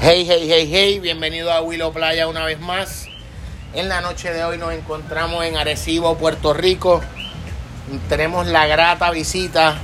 [0.00, 3.08] Hey, hey, hey, hey, bienvenido a Willow Playa una vez más.
[3.74, 7.00] En la noche de hoy nos encontramos en Arecibo, Puerto Rico.
[8.08, 9.76] Tenemos la grata visita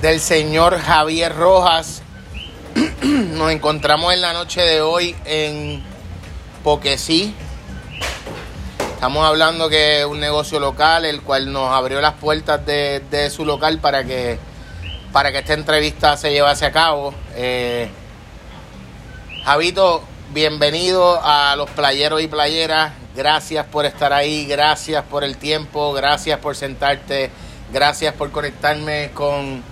[0.00, 2.00] del señor Javier Rojas.
[3.02, 5.82] Nos encontramos en la noche de hoy en
[6.64, 7.34] Poquesí.
[8.94, 13.28] Estamos hablando que es un negocio local, el cual nos abrió las puertas de, de
[13.28, 14.38] su local para que,
[15.12, 17.12] para que esta entrevista se llevase a cabo.
[17.36, 17.90] Eh,
[19.48, 20.02] Javito,
[20.34, 22.92] bienvenido a los playeros y playeras.
[23.16, 27.30] Gracias por estar ahí, gracias por el tiempo, gracias por sentarte,
[27.72, 29.62] gracias por conectarme con,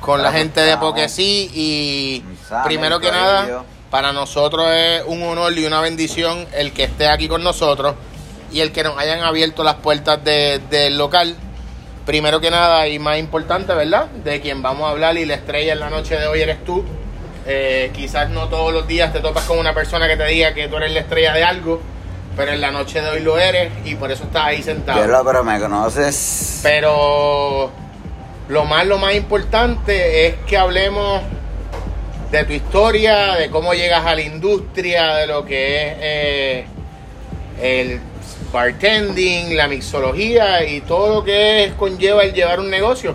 [0.00, 1.50] con la gente de Poquesí.
[1.52, 2.24] Y
[2.62, 7.26] primero que nada, para nosotros es un honor y una bendición el que esté aquí
[7.26, 7.96] con nosotros
[8.52, 11.34] y el que nos hayan abierto las puertas de- del local.
[12.06, 14.06] Primero que nada y más importante, ¿verdad?
[14.06, 16.84] De quien vamos a hablar y la estrella en la noche de hoy eres tú.
[17.46, 20.66] Eh, quizás no todos los días te topas con una persona que te diga que
[20.66, 21.80] tú eres la estrella de algo,
[22.36, 25.00] pero en la noche de hoy lo eres y por eso estás ahí sentado.
[25.00, 26.60] Pero, pero me conoces.
[26.62, 27.70] Pero
[28.48, 31.22] lo más, lo más importante es que hablemos
[32.30, 36.66] de tu historia, de cómo llegas a la industria, de lo que es eh,
[37.62, 38.00] el
[38.52, 43.14] bartending, la mixología y todo lo que es, conlleva el llevar un negocio.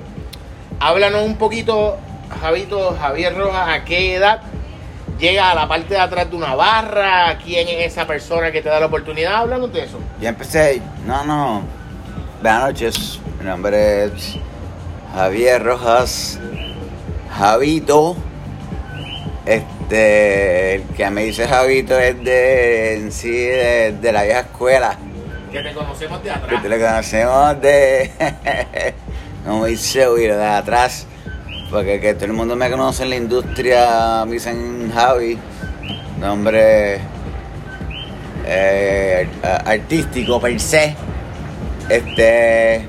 [0.80, 1.98] Háblanos un poquito,
[2.40, 4.42] Javito, Javier Rojas, a qué edad
[5.20, 8.70] llegas a la parte de atrás de una barra, quién es esa persona que te
[8.70, 10.00] da la oportunidad, háblanos de eso.
[10.20, 10.82] Yo empecé.
[11.06, 11.62] No, no.
[12.42, 13.20] Buenas noches.
[13.40, 14.36] Mi nombre es
[15.14, 16.40] Javier Rojas.
[17.38, 18.16] Javito.
[19.46, 20.76] Este.
[20.76, 22.96] El que me dice Javito es de.
[22.96, 24.98] En sí, de, de la vieja escuela.
[25.52, 26.62] Que te conocemos de Que atrás.
[26.64, 28.12] te lo conocemos de.
[29.46, 31.06] no muy seguro, de atrás.
[31.72, 35.38] Porque que todo el mundo me conoce en la industria, me dicen Javi.
[36.20, 37.00] Nombre
[38.46, 39.28] eh,
[39.66, 40.96] artístico per se.
[41.90, 42.86] Este.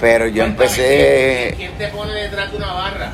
[0.00, 1.54] Pero yo empecé.
[1.56, 3.12] ¿Quién te pone detrás de una barra?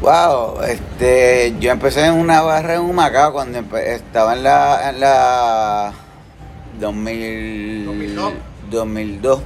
[0.00, 5.00] Wow, este, yo empecé en una barra en Humacao cuando empe- estaba en la, en
[5.00, 5.92] la
[6.80, 8.32] 2000, 2002.
[8.70, 9.40] 2002.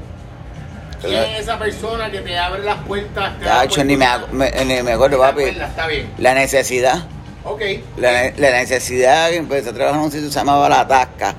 [1.06, 3.39] ¿Quién es esa persona que te abre las puertas?
[3.41, 5.43] Tacho, ni me, me- ni me acuerdo, ¿Te papi.
[5.43, 5.71] acuerdas?
[5.71, 6.11] Está bien.
[6.19, 7.05] La necesidad,
[7.44, 7.62] Ok.
[7.97, 10.87] la, ne- la necesidad que empecé a trabajar en un sitio que se llamaba La
[10.87, 11.34] Tasca,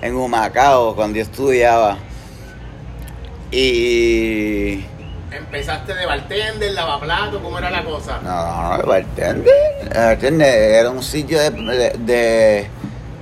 [0.00, 1.96] en Humacao, cuando yo estudiaba.
[3.50, 4.84] Y...
[5.30, 8.18] Empezaste de bartender, lavaplato, ¿cómo era la cosa?
[8.22, 9.54] No, no, el bartender.
[9.94, 12.66] Bartender era un sitio de, de, de-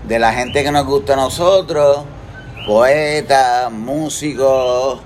[0.06, 2.00] de la gente que nos gusta a nosotros,
[2.66, 5.00] poetas, músicos,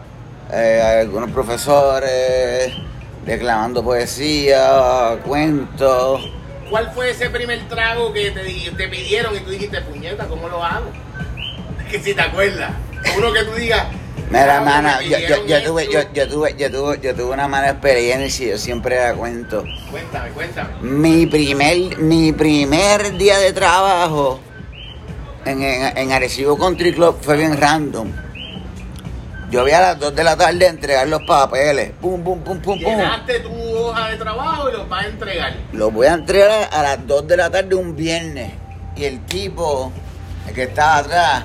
[0.52, 2.72] eh, algunos profesores,
[3.24, 6.30] declamando poesía, cuentos.
[6.70, 8.42] ¿Cuál fue ese primer trago que te,
[8.76, 10.86] te pidieron y tú dijiste, puñeta, ¿cómo lo hago?
[11.90, 12.72] Que si te acuerdas.
[13.16, 13.86] Uno que tú digas.
[14.30, 16.12] Mira, "Ah, me hermana, yo, yo, yo tuve, yo, esto".
[16.14, 19.62] yo tuve, yo tuve, yo tuve una mala experiencia y yo siempre la cuento.
[19.90, 20.70] Cuéntame, cuéntame.
[20.80, 24.40] Mi primer, mi primer día de trabajo
[25.44, 28.08] en, en, en Arecibo Country Club fue bien random.
[29.50, 31.92] Yo voy a las 2 de la tarde a entregar los papeles.
[32.00, 32.90] Pum, pum, pum, pum, pum.
[32.90, 35.54] Llenaste tu hoja de trabajo y los vas a entregar.
[35.72, 38.52] Los voy a entregar a las 2 de la tarde un viernes.
[38.96, 39.92] Y el tipo,
[40.48, 41.44] el que estaba atrás,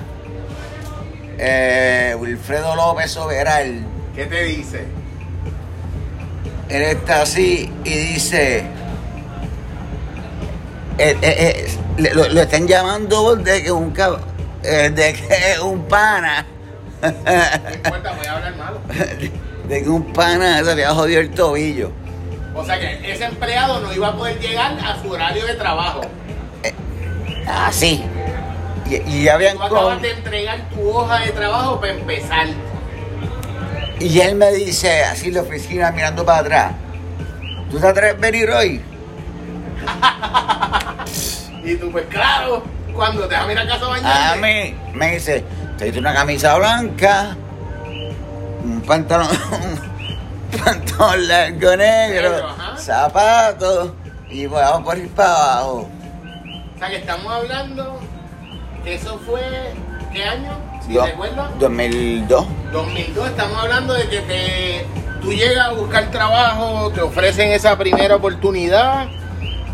[1.38, 3.84] eh, Wilfredo López Soberal,
[4.14, 4.84] ¿Qué te dice?
[6.68, 8.58] él está así y dice,
[10.98, 11.66] eh, eh,
[11.98, 16.46] eh, lo, lo están llamando de que es un de que un pana,
[17.02, 18.80] importa, voy a hablar malo.
[19.68, 21.92] de que un pana se había jodido el tobillo.
[22.54, 26.00] O sea que ese empleado no iba a poder llegar a su horario de trabajo.
[27.46, 28.02] Así.
[28.88, 32.46] Y, y ya habían Tú acabas con- de entregar tu hoja de trabajo para empezar.
[34.00, 36.72] Y él me dice, así en la oficina mirando para atrás,
[37.70, 38.80] ¿tú te atreves a venir hoy?
[41.62, 42.62] Y tú, pues claro,
[42.94, 45.44] cuando te vas a mirar a casa a A mí me dice,
[45.80, 47.36] te una camisa blanca,
[48.62, 49.28] un pantalón,
[50.52, 52.46] un pantalón largo negro,
[52.76, 53.92] zapatos,
[54.30, 55.88] y vamos por ir para abajo.
[56.74, 57.98] O sea que estamos hablando
[58.84, 59.40] que eso fue,
[60.12, 60.50] ¿qué año?
[60.86, 61.50] Si Do- recuerdas.
[61.58, 62.46] 2002.
[62.72, 64.86] 2002, estamos hablando de que te,
[65.20, 69.08] tú llegas a buscar trabajo, te ofrecen esa primera oportunidad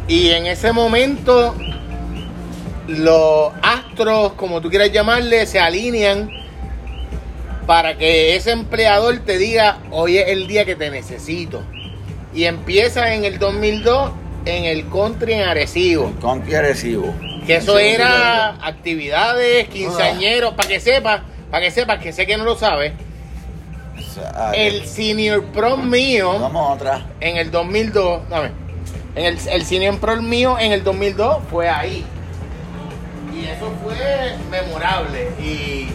[0.09, 1.55] y en ese momento
[2.88, 6.31] los astros, como tú quieras llamarle, se alinean
[7.67, 11.62] para que ese empleador te diga, hoy es el día que te necesito.
[12.33, 14.12] Y empieza en el 2002
[14.44, 16.12] en el country en Arecibo.
[16.21, 17.12] Country Arecibo.
[17.47, 22.44] Que eso era actividades, quinceañeros, para que sepas, para que sepas, que sé que no
[22.44, 22.93] lo sabes.
[24.15, 27.06] Sea, El senior prom mío Vamos a otra.
[27.21, 28.50] en el 2002, dame,
[29.15, 32.05] en el, el senior prom mío en el 2002 fue ahí.
[33.47, 35.29] Y eso fue memorable.
[35.41, 35.89] Y,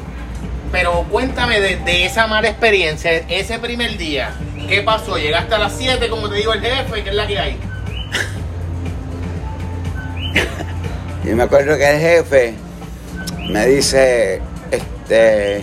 [0.72, 4.32] pero cuéntame de, de esa mala experiencia, ese primer día.
[4.70, 5.18] ¿Qué pasó?
[5.18, 7.04] ¿Llegaste a las 7, como te digo el jefe?
[7.04, 7.60] ¿Qué es la que hay?
[11.24, 12.56] Y me acuerdo que el jefe
[13.48, 15.62] me dice, este,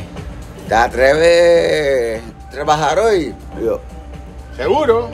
[0.68, 3.34] ¿te atreves a trabajar hoy?
[3.60, 3.80] Y yo,
[4.56, 5.10] ¿Seguro?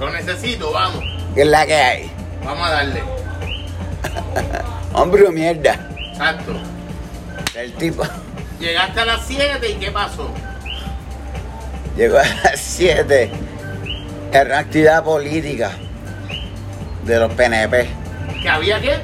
[0.00, 1.04] Lo necesito, vamos.
[1.34, 2.10] ¿qué es la que hay?
[2.44, 3.21] Vamos a darle.
[4.94, 5.88] Hombre o mierda.
[6.12, 6.52] Exacto.
[7.54, 8.04] El tipo
[8.60, 10.30] Llegaste a las 7 y ¿qué pasó?
[11.96, 13.30] llegó a las 7.
[14.32, 15.72] Era una actividad política
[17.04, 17.86] de los PNP.
[18.42, 18.94] ¿Que había qué?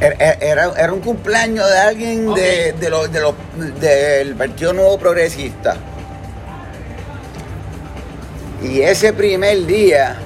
[0.00, 3.34] Era, era- era un cumpleaños de alguien de, de los, de los,
[3.80, 5.76] del Partido Nuevo Progresista.
[8.62, 10.16] Y ese primer día,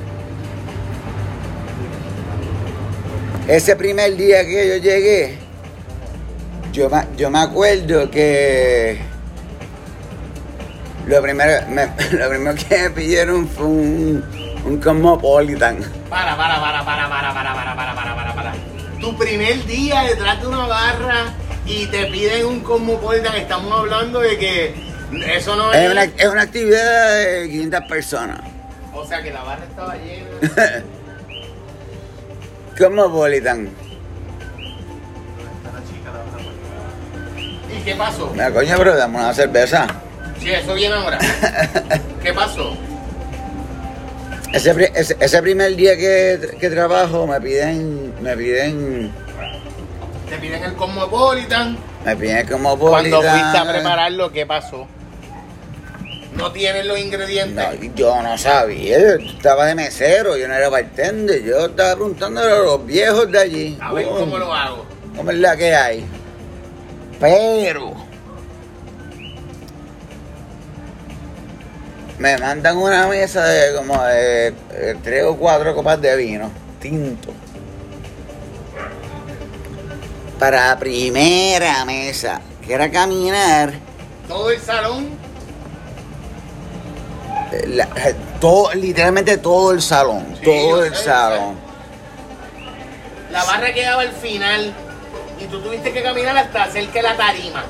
[3.49, 5.39] ese primer día que yo llegué,
[6.73, 8.99] yo, me- yo me acuerdo que
[11.07, 14.25] lo primero, me- lo primero que me pidieron fue un,
[14.65, 15.79] un Cosmopolitan.
[16.09, 18.53] Para, para, para, para, para, para, para, para, para, para, para.
[19.01, 21.25] Tu primer día detrás de una barra
[21.67, 24.75] y te piden un Cosmopolitan, estamos hablando de que
[25.35, 25.79] eso no es...
[25.85, 28.41] Es una, es una actividad de 500 personas.
[28.95, 30.85] O sea que la barra estaba llena.
[32.79, 33.69] Cosmopolitan.
[37.75, 38.31] ¿Y qué pasó?
[38.33, 39.87] Mira, coño, pero dame una cerveza.
[40.41, 41.19] Sí, eso viene ahora.
[42.23, 42.77] ¿Qué pasó?
[44.53, 49.11] Ese, ese, ese primer día que, que trabajo me piden, me piden,
[50.29, 51.79] Te piden el Cosmopolitan.
[52.05, 53.11] me piden Cosmopolitan.
[53.11, 54.87] Cuando fuiste a prepararlo, ¿qué pasó?
[56.37, 57.81] No tienen los ingredientes.
[57.81, 62.51] No, yo no sabía, yo estaba de mesero, yo no era bartender, yo estaba preguntándole
[62.51, 63.79] a los viejos de allí.
[63.81, 64.87] A ver cómo lo hago.
[65.17, 66.05] ¿Cómo es la que hay?
[67.21, 67.95] Pero
[72.19, 74.55] me mandan una mesa de como de,
[75.03, 76.51] tres o cuatro copas de vino
[76.81, 77.33] tinto.
[80.39, 83.75] Para la primera mesa, que era caminar,
[84.27, 85.22] Todo el salón.
[87.69, 87.89] La-
[88.41, 91.57] todo, literalmente todo el salón, Sí, todo el sé, salón.
[93.31, 94.73] La barra quedaba al final.
[95.41, 97.65] Y tú tuviste que caminar hasta cerca de la tarima.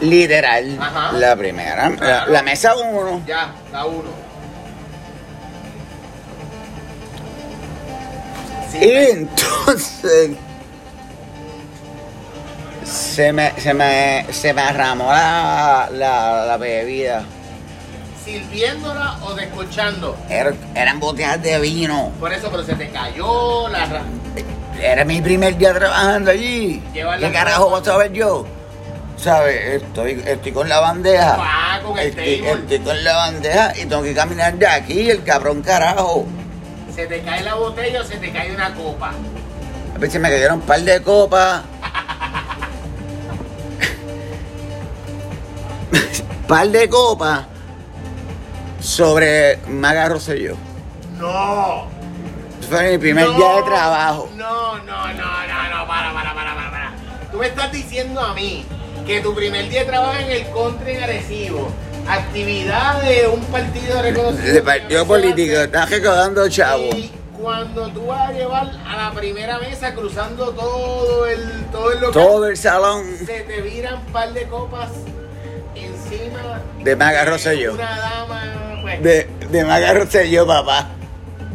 [0.00, 1.12] Literal, Ajá.
[1.12, 2.32] la primera, la, Claro.
[2.32, 3.22] la mesa uno.
[3.26, 4.10] Ya, la uno.
[8.70, 10.30] Sí, Y entonces
[12.84, 17.24] se me, se me, se me arramó la, la, la bebida.
[18.24, 20.16] Sirviéndola o descorchando.
[20.28, 22.10] Era- eran botellas de vino.
[22.18, 24.02] Por eso, pero se te cayó la ra-
[24.80, 26.82] Era mi primer día trabajando allí.
[26.92, 28.44] ¿Qué carajo vas a saber yo?
[29.16, 29.82] ¿Sabes?
[29.82, 31.36] Estoy, estoy con la bandeja.
[31.38, 32.60] Ah, con el Estoy, table.
[32.62, 36.26] estoy con la bandeja y tengo que caminar de aquí, el cabrón carajo.
[36.94, 39.12] Se te cae la botella o se te cae una copa.
[39.94, 41.62] A veces me cayeron un par de copas.
[46.48, 47.46] par de copas
[48.84, 50.56] sobre Maga Rosselló.
[51.18, 51.86] ¡No!
[52.68, 54.28] Fue mi primer No, día de trabajo.
[54.36, 56.92] No, no, no, no, no, para, para, para, para, para.
[57.32, 58.64] Tú me estás diciendo a mí
[59.06, 61.70] que tu primer día de trabajo en el country en Arecibo,
[62.08, 64.52] actividad de un partido reconocido.
[64.54, 66.84] De partido político, estás recaudando chavo.
[66.94, 67.10] Y
[67.40, 72.12] cuando tú vas a llevar a la primera mesa cruzando todo el, todo el local,
[72.12, 74.90] Todo el salón se te viran un par de copas
[75.74, 77.74] encima de Maga Rosselló.
[77.74, 80.88] una dama, pues, De, de Maga Rosselló, papá.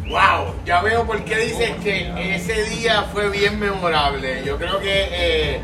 [0.08, 4.42] Wow, ya veo por qué dices que ese día fue bien memorable.
[4.44, 5.60] Yo creo que eh,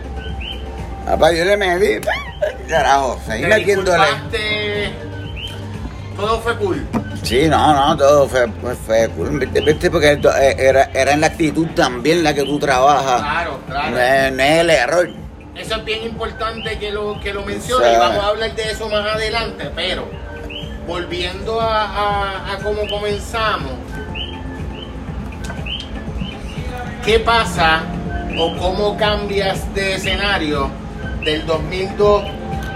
[1.05, 2.07] Papá, yo le metí.
[2.69, 4.07] Carajo, seguí te metiéndole.
[6.17, 6.87] Todo fue cool.
[7.23, 9.91] Sí, no, no, todo fue, fue, fue cool, ¿viste?
[9.91, 13.21] Porque eh, era, era en la actitud también la que tú trabajas.
[13.21, 13.91] Claro, claro.
[13.91, 15.11] No es, no es el error.
[15.57, 18.89] Eso es bien importante que lo, que lo menciones y vamos a hablar de eso
[18.89, 20.09] más adelante, pero
[20.87, 23.73] volviendo a, cómo comenzamos,
[27.05, 27.83] ¿qué pasa
[28.39, 30.71] o cómo cambias de escenario
[31.25, 32.25] del 2002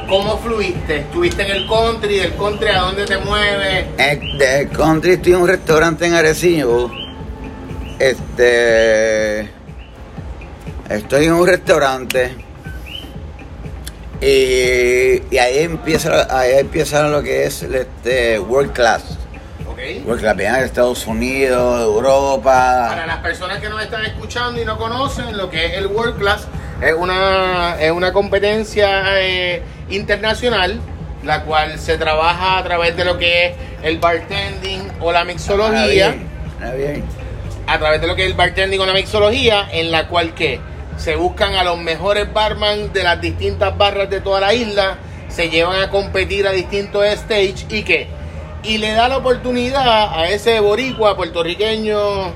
[0.08, 0.96] ¿Cómo fluiste?
[0.96, 2.18] ¿Estuviste en el country?
[2.18, 3.86] ¿Del country a dónde te mueves?
[3.96, 6.90] Eh, de country estoy en un restaurante en Arecibo.
[7.96, 9.48] Este.
[10.88, 12.34] Estoy en un restaurante.
[14.20, 19.02] Y, y ahí empieza ahí empieza lo que es este world class.
[20.04, 22.86] World class vienen de Estados Unidos, Europa.
[22.90, 26.18] Para las personas que nos están escuchando y no conocen lo que es el World
[26.18, 26.46] Class,
[26.82, 30.78] es una, es una competencia eh, internacional,
[31.24, 35.24] la cual se trabaja a través de lo que es el bartending o la Ah,
[35.24, 35.86] mixología.
[35.86, 36.26] bien,
[36.62, 37.02] ah, bien.
[37.66, 40.60] a través de lo que es el bartending o la mixología, en la cual que
[41.00, 45.48] se buscan a los mejores barman de las distintas barras de toda la isla, se
[45.48, 48.08] llevan a competir a distintos stage y que
[48.62, 52.32] y le da la oportunidad a ese boricua puertorriqueño,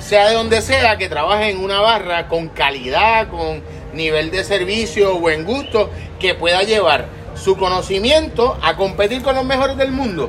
[0.00, 3.62] sea de donde sea, que trabaje en una barra con calidad, con
[3.92, 9.76] nivel de servicio, buen gusto, que pueda llevar su conocimiento a competir con los mejores
[9.76, 10.28] del mundo.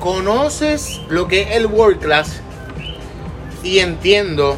[0.00, 2.40] ¿Conoces lo que es el World Class?
[3.62, 4.56] y entiendo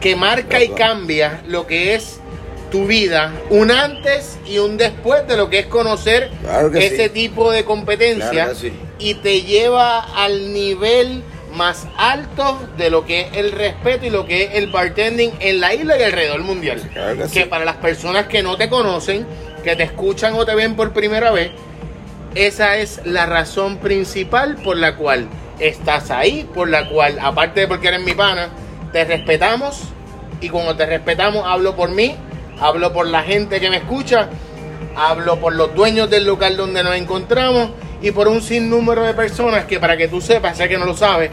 [0.00, 2.20] que marca y cambia lo que es
[2.70, 7.04] tu vida, un antes y un después de lo que es conocer Claro que ese
[7.04, 7.10] sí.
[7.10, 8.72] tipo de competencia Claro que sí.
[8.98, 11.22] y te lleva al nivel
[11.54, 15.60] más alto de lo que es el respeto y lo que es el bartending en
[15.60, 16.80] la isla y alrededor mundial.
[16.92, 17.44] Claro que que sí.
[17.48, 19.26] para las personas que no te conocen,
[19.64, 21.50] que te escuchan o te ven por primera vez,
[22.34, 25.26] esa es la razón principal por la cual
[25.58, 28.50] estás ahí, por la cual, aparte de porque eres mi pana,
[28.92, 29.82] te respetamos
[30.40, 32.14] y como te respetamos, hablo por mí,
[32.60, 34.28] hablo por la gente que me escucha,
[34.96, 39.64] hablo por los dueños del local donde nos encontramos y por un sinnúmero de personas
[39.64, 41.30] que para que tú sepas, sé que no lo sabes,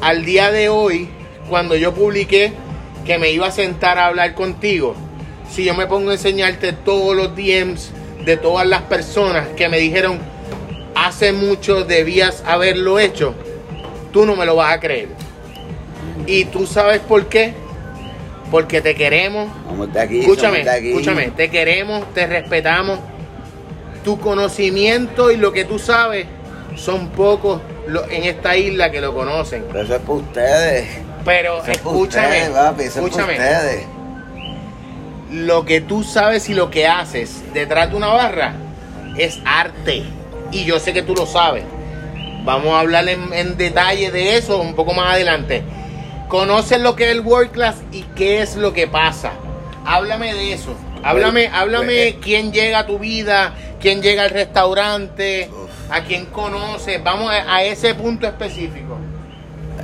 [0.00, 1.08] al día de hoy,
[1.48, 2.52] cuando yo publiqué
[3.04, 4.94] que me iba a sentar a hablar contigo,
[5.50, 7.92] si yo me pongo a enseñarte todos los DMs
[8.24, 10.18] de todas las personas que me dijeron
[10.96, 13.34] hace mucho debías haberlo hecho,
[14.12, 15.08] tú no me lo vas a creer.
[16.26, 17.54] Y tú sabes por qué.
[18.50, 20.88] Porque te queremos, Vamos de aquí, escúchame, somos de aquí.
[20.90, 23.00] escúchame, te queremos, te respetamos.
[24.04, 26.26] Tu conocimiento y lo que tú sabes
[26.76, 29.64] son pocos lo- en esta isla que lo conocen.
[29.72, 30.86] Pero eso es para ustedes.
[31.24, 33.32] Pero Eso es para escúchame, ustedes, papi, eso es para escúchame.
[33.32, 33.86] ustedes.
[35.32, 38.54] Lo que tú sabes y lo que haces detrás de una barra
[39.18, 40.04] es arte.
[40.52, 41.64] Y yo sé que tú lo sabes.
[42.44, 45.64] Vamos a hablar en, en detalle de eso un poco más adelante.
[46.28, 49.32] Conoces lo que es el World Class y qué es lo que pasa.
[49.84, 50.74] Háblame de eso.
[51.04, 55.48] Háblame, háblame pues, quién llega a tu vida, quién llega al restaurante,
[55.88, 57.02] a quién conoces.
[57.04, 58.98] Vamos a, a ese punto específico.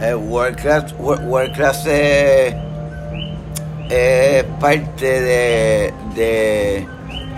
[0.00, 2.54] Eh, World Class, World, World Class es,
[3.88, 6.86] es parte de, de,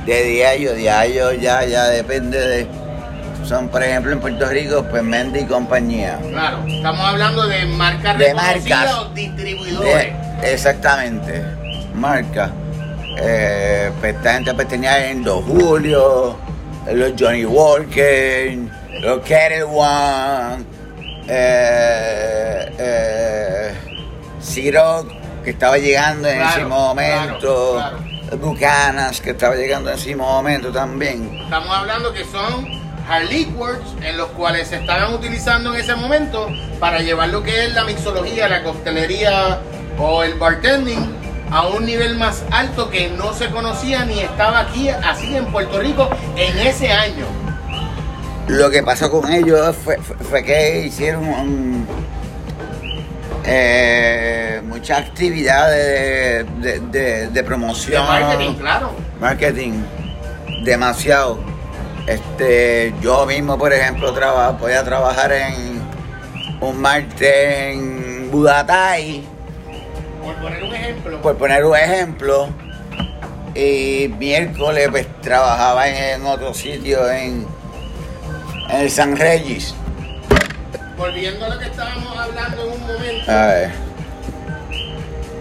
[0.07, 2.84] de diario, diario ya, ya depende de...
[3.45, 6.19] Son, por ejemplo, en Puerto Rico, pues Mendy y compañía.
[6.31, 8.95] Claro, estamos hablando de marcas De marcas.
[8.95, 10.13] o distribuidores.
[10.41, 11.43] De- exactamente,
[11.95, 12.51] marca.
[13.21, 16.37] Eh, pues esta gente pues tenía en los Julio,
[16.91, 18.59] los Johnny Walker,
[19.01, 20.65] los Kettle One,
[21.29, 23.75] eh, eh,
[24.41, 25.07] Ciroc,
[25.45, 27.99] que estaba llegando en Claro, ese momento, claro,
[28.41, 31.39] Bucanas, que estaba llegando en ese momento también.
[31.45, 36.49] Estamos hablando que son hard liquids en los cuales se estaban utilizando en ese momento
[36.81, 39.61] para llevar lo que es la mixología, la coctelería
[39.99, 41.15] o el bartending
[41.51, 45.79] a un nivel más alto que no se conocía ni estaba aquí así en Puerto
[45.81, 47.27] Rico en ese año.
[48.49, 51.87] Lo que pasó con ellos fue, fue- fue que hicieron un-
[53.47, 58.07] eh, muchas actividades de, de- de- de De promoción.
[58.07, 58.93] marketing, claro.
[59.21, 59.73] marketing,
[60.65, 61.39] demasiado.
[62.07, 65.83] Este, yo mismo, por ejemplo, traba- podía trabajar en
[66.61, 67.23] un martes
[67.75, 69.25] en Budatay,
[70.23, 71.21] Por poner un ejemplo.
[71.23, 72.49] por poner un ejemplo.
[73.55, 77.47] Y miércoles pues trabajaba en, en otro sitio en,
[78.71, 79.75] en el San Regis.
[80.99, 83.31] Volviendo a lo que estábamos hablando en un momento.
[83.33, 83.71] A ver.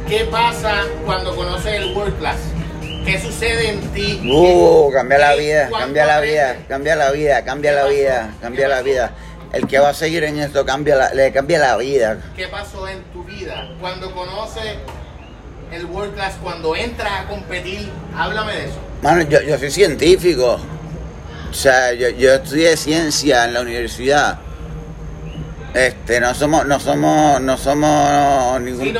[0.08, 2.38] ¿Qué pasa cuando conoces el World Class?
[3.05, 4.22] ¿Qué sucede en ti?
[4.29, 8.29] Uh, cambia la ¿Qué- vida, cambia la vida, cambia la vida, cambia ¿Qué la vida,
[8.33, 9.12] ¿Qué cambia la vida.
[9.51, 12.17] El que va a seguir en esto cambia la, le cambia la vida.
[12.36, 13.69] ¿Qué pasó en tu vida?
[13.79, 14.63] Cuando conoces
[15.72, 18.79] el World Class, cuando entras a competir, háblame de eso.
[19.01, 20.60] Mano, yo, yo soy científico.
[21.51, 24.39] O sea, yo, yo estudié ciencia en la universidad.
[25.75, 28.93] Este, no somos, no somos, no somos ningún, Sí,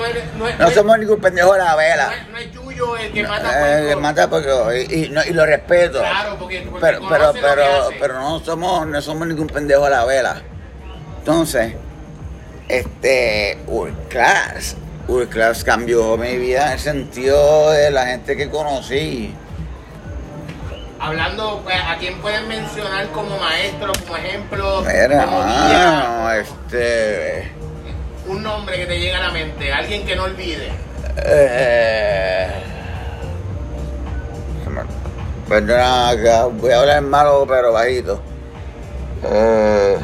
[0.60, 2.12] no, somos ningún pendejo de la vela.
[2.32, 2.40] no
[2.74, 3.88] tuyo, el que mata Eh, puerco.
[3.90, 6.00] que mata porque y, y, no- y lo respeto.
[6.00, 10.42] Claro, porque, porque pero, pero, pero, no somos, no somos ningún pendejo a la vela.
[11.20, 11.74] Entonces,
[12.68, 14.76] este, World Class,
[15.08, 19.34] World Class cambió mi vida en el sentido de la gente que conocí.
[21.00, 24.82] Hablando, pues, ¿a quién pueden mencionar como maestro, como ejemplo?
[24.84, 26.08] Mira, como guía?
[26.10, 27.52] mano, este,
[28.26, 30.70] Un nombre que te llega a la mente, alguien que no olvide.
[31.18, 32.48] Eh,
[35.48, 36.14] perdona,
[36.60, 38.20] voy a hablar malo pero bajito.
[39.24, 39.98] Eh,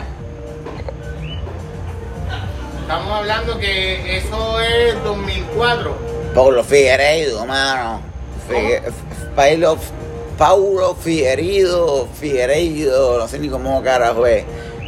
[2.81, 5.95] Estamos hablando que eso es 2004.
[6.33, 8.01] Paulo Figueiredo, mano.
[8.49, 8.81] Figue-
[9.35, 9.77] Paulo,
[10.37, 14.43] Paulo Figueiredo, Figueiredo, no sé ni cómo carajo es.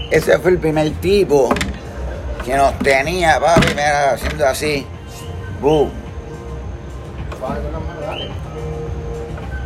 [0.09, 1.49] Ese fue el primer tipo
[2.43, 4.85] que nos tenía, papi, mira, haciendo así.
[5.61, 5.91] Boom.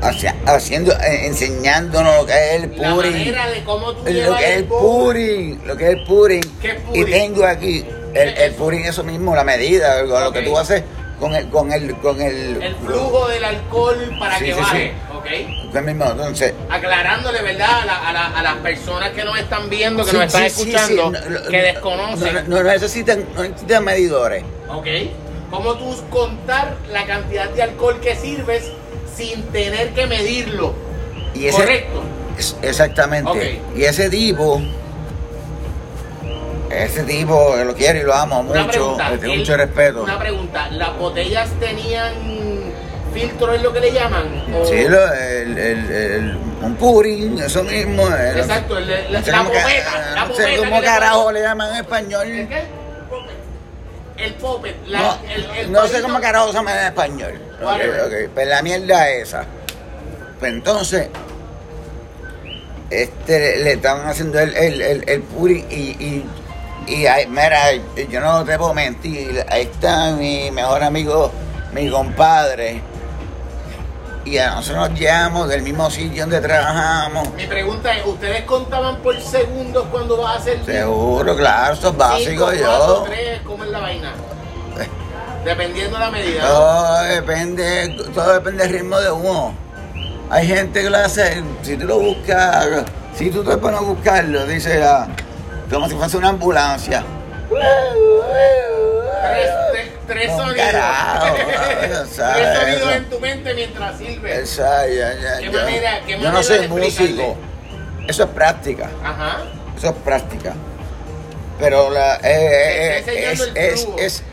[0.02, 2.72] Hacia- haciendo, eh, enseñándonos lo que es el
[3.96, 6.42] tú Lo que es el pudding, lo que es el pudding.
[6.62, 10.84] ¿Qué es Y tengo aquí el, el eso mismo, la medida, lo que tú haces
[11.20, 14.94] con el, con el, con el, El flujo del alcohol para Sí, que sí, baje,
[14.94, 15.16] sí.
[15.18, 15.72] ¿ok?
[15.72, 17.82] con el mismo, entonces, Aclarándole, ¿verdad?
[17.82, 21.12] A, la- a la- a las personas que nos están viendo, que nos están escuchando,
[21.12, 24.44] no, que no, desconocen, No, no necesitan, no necesitan medidores.
[24.70, 24.86] ¿ok?
[25.56, 28.72] ¿Cómo tú contar la cantidad de alcohol que sirves
[29.16, 30.74] sin tener que medirlo?
[31.34, 32.04] Y ese, Correcto.
[32.38, 33.62] es- exactamente.
[33.76, 34.62] Y ese tipo,
[36.70, 39.10] ese tipo, lo quiero y lo amo Una mucho, pregunta.
[39.12, 40.04] le tengo él- mucho respeto.
[40.04, 40.68] Una pregunta.
[40.72, 42.14] ¿Las botellas tenían
[43.14, 44.44] filtro, es lo que le llaman?
[44.54, 48.08] O- Sí, lo- el, el, el- un pudding, eso mismo.
[48.14, 51.42] el- Exacto, el- el- no sé la cómo popeta, la No sé cómo carajo le
[51.42, 52.28] llaman en español.
[52.28, 52.85] ¿El qué?
[54.18, 54.76] El popet.
[54.88, 57.40] La, No, el, el no sé cómo carajo se llama en español.
[57.60, 58.02] Ok, Whatever.
[58.26, 59.46] ok, Pues la mierda esa.
[60.40, 61.10] Pues entonces,
[62.90, 66.26] este, le, estaban haciendo el, el, el, el puri y, y,
[66.88, 67.74] y ahí, mira,
[68.10, 71.32] yo no te puedo mentir, ahí está mi mejor amigo,
[71.74, 72.82] mi compadre.
[74.26, 77.32] Y a nosotros nos llevamos del mismo sitio donde trabajamos.
[77.36, 81.98] Mi pregunta es, ¿ustedes contaban por segundos cuando vas a hacer Seguro, claro, eso es
[81.98, 83.04] básico Cinco, cuatro, yo.
[83.04, 84.14] tres, ¿cómo es la vaina?
[85.46, 86.42] Dependiendo de la medida.
[86.42, 89.54] Todo depende, todo depende del ritmo de uno.
[90.32, 92.84] Hay gente que lo hace, si tú lo buscas,
[93.16, 95.08] si tú te pones a buscarlo, dice ah,
[95.70, 97.04] como si fuese una ambulancia.
[99.32, 100.56] Tres, tres, sonidos.
[100.58, 102.10] carajo, tres
[102.60, 104.40] sonidos en tu mente mientras sirve.
[104.42, 107.38] Esa, ya, ya, ¿Qué yo, manera- qué yo no soy músico.
[108.08, 109.38] Eso es práctica, Ajá.
[109.78, 110.54] eso es práctica.
[111.60, 114.24] Pero la, eh, está eh, es, el es, es-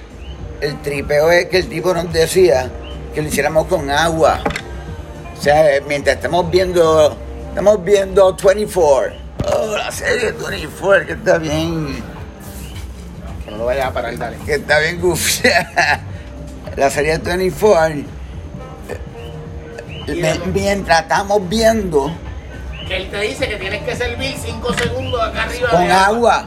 [0.61, 2.69] el tripeo es que el tipo nos decía
[3.15, 4.41] que lo hiciéramos con agua.
[5.39, 7.17] O sea, eh, mientras estamos viendo,
[7.49, 9.13] estamos viendo 24.
[9.45, 12.03] Oh, la serie 24, que está bien,
[13.53, 14.37] no lo vayas a parar, dale.
[14.45, 15.49] que está bien goofy.
[16.77, 17.95] la serie 24.
[17.97, 18.05] eh,
[20.09, 22.13] Y me- mientras estamos viendo
[22.89, 26.47] Que él te dice que tienes que servir 5 segundos acá arriba con de agua,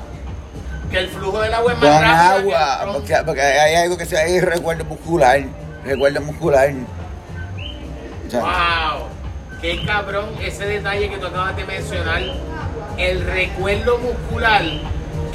[0.92, 2.58] Que el flujo del agua es con más rápido.
[2.58, 5.42] agua, porque, porque hay algo que se llama recuerdo muscular,
[5.86, 6.74] recuerdo muscular.
[8.28, 9.08] O sea, ¡Wow!
[9.62, 12.22] ¡Qué cabrón ese detalle que tú acabas de mencionar!
[12.98, 14.62] El recuerdo muscular,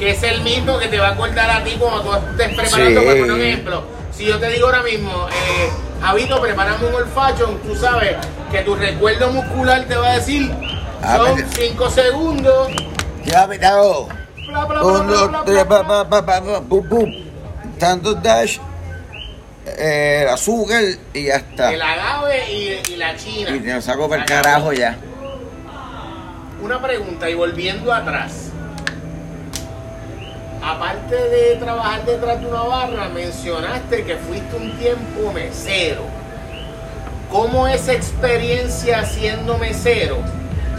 [0.01, 3.01] que es el mismo que te va a acordar a ti cuando tú estés preparando,
[3.03, 3.07] Sí.
[3.21, 3.83] por ejemplo.
[4.17, 8.17] Si yo te digo ahora mismo, eh, Javito, prepárame un olfacho, tú sabes
[8.51, 10.51] que tu recuerdo muscular te va a decir,
[11.03, 12.69] Ah, son pero- 5 segundos,
[13.25, 13.83] ya bla,
[14.83, 17.13] Un, dos, tres, pa, pa, pa, pa, pum, pum.
[17.79, 18.59] Tantos dash,
[19.67, 20.83] eh, azúcar
[21.15, 21.73] y ya está.
[21.73, 23.51] El agave y, y la china.
[23.55, 24.97] Y te lo saco por el carajo ya.
[26.63, 28.50] Una pregunta y volviendo atrás.
[30.63, 36.03] Aparte de trabajar detrás de una barra, mencionaste que fuiste un tiempo mesero.
[37.31, 40.19] ¿Cómo esa experiencia siendo mesero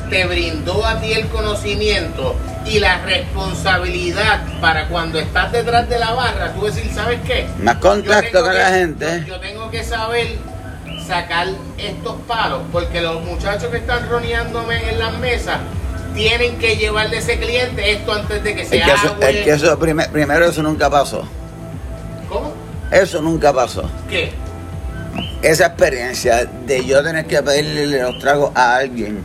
[0.09, 6.11] te brindó a ti el conocimiento y la responsabilidad para cuando estás detrás de la
[6.11, 7.47] barra, tú decir, ¿sabes qué?
[7.57, 9.21] Más contacto con que- la gente.
[9.21, 10.27] Yo, yo tengo que saber
[11.07, 15.57] sacar estos palos, porque los muchachos que están roneándome en las mesas
[16.13, 19.29] tienen que llevarle a ese cliente esto antes de que se Es que eso, agüe.
[19.39, 21.23] es que eso prime- primero eso nunca pasó.
[22.29, 22.53] ¿Cómo?
[22.91, 23.89] Eso nunca pasó.
[24.09, 24.31] ¿Qué?
[25.41, 29.23] Esa experiencia de yo tener que pedirle los tragos a alguien.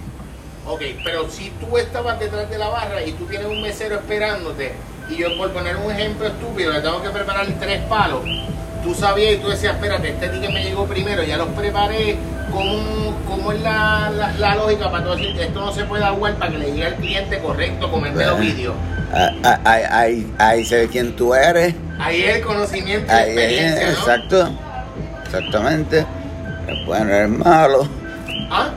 [0.67, 4.73] Ok, pero si tú estabas detrás de la barra y tú tienes un mesero esperándote,
[5.09, 8.23] y yo por poner un ejemplo estúpido, le tengo que preparar tres palos,
[8.83, 12.17] tú sabías y tú decías, espérate, este ticket me llegó primero, ya los preparé,
[12.53, 16.35] ¿cómo, cómo es la, la- la lógica para todo decir, esto no se puede aguar
[16.35, 18.75] para que le llegue al cliente correcto con el dedo vídeo?
[19.13, 21.75] Ah, ah, Ahí, ahí, ahí se ve quién tú eres.
[21.99, 23.93] Ahí es el conocimiento Ahí es, experiencia, ¿no?
[23.93, 24.51] exacto.
[25.25, 26.07] Exactamente.
[26.67, 27.89] Eres bueno, eres malo.
[28.51, 28.69] ¿Ah?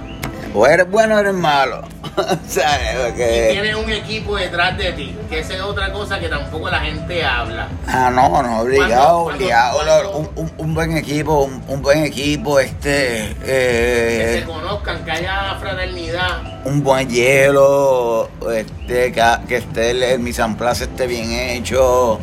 [0.53, 1.82] O eres bueno o eres malo.
[2.47, 3.13] ¿Sabes?
[3.13, 6.79] Y tienes un equipo detrás de ti, que esa es otra cosa que tampoco la
[6.79, 7.67] gente habla.
[7.88, 10.12] Ah, no, no, obligado, obligado.
[10.17, 15.12] Un, un- un buen equipo, un, un buen equipo, este, Que se eh, conozcan, que
[15.12, 16.63] haya fraternidad.
[16.65, 22.19] un buen hielo, este, que, que esté el, el mise en place esté bien hecho.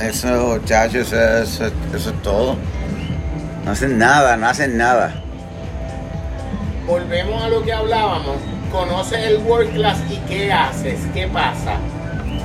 [0.00, 2.56] Eso, muchachos, eso, eso, eso es todo.
[3.64, 5.14] No hacen nada, no hacen nada.
[6.86, 8.36] Volvemos a lo que hablábamos.
[8.72, 11.76] Conoces el World Class y qué haces, qué pasa.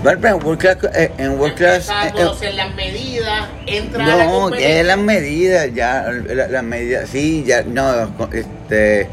[0.04, 4.26] Bueno, pero en World Class, eh, en World Class, eh, las medidas, entra a la
[4.26, 4.84] No, competencia.
[4.84, 9.08] las medidas, ya, la- las medidas, sí, ya, no, este,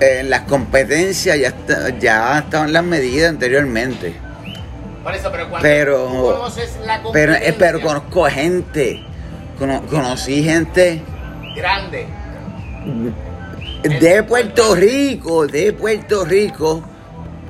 [0.00, 4.14] en las competencias ya, está- ya estaban las medidas anteriormente,
[5.02, 9.02] Por eso, pero cuando pero, tú conoces la pero, eh, competencia pero conozco gente,
[9.58, 11.00] cono- conocí gente
[11.56, 12.06] grande,
[13.88, 16.82] de Puerto Rico, de Puerto Rico,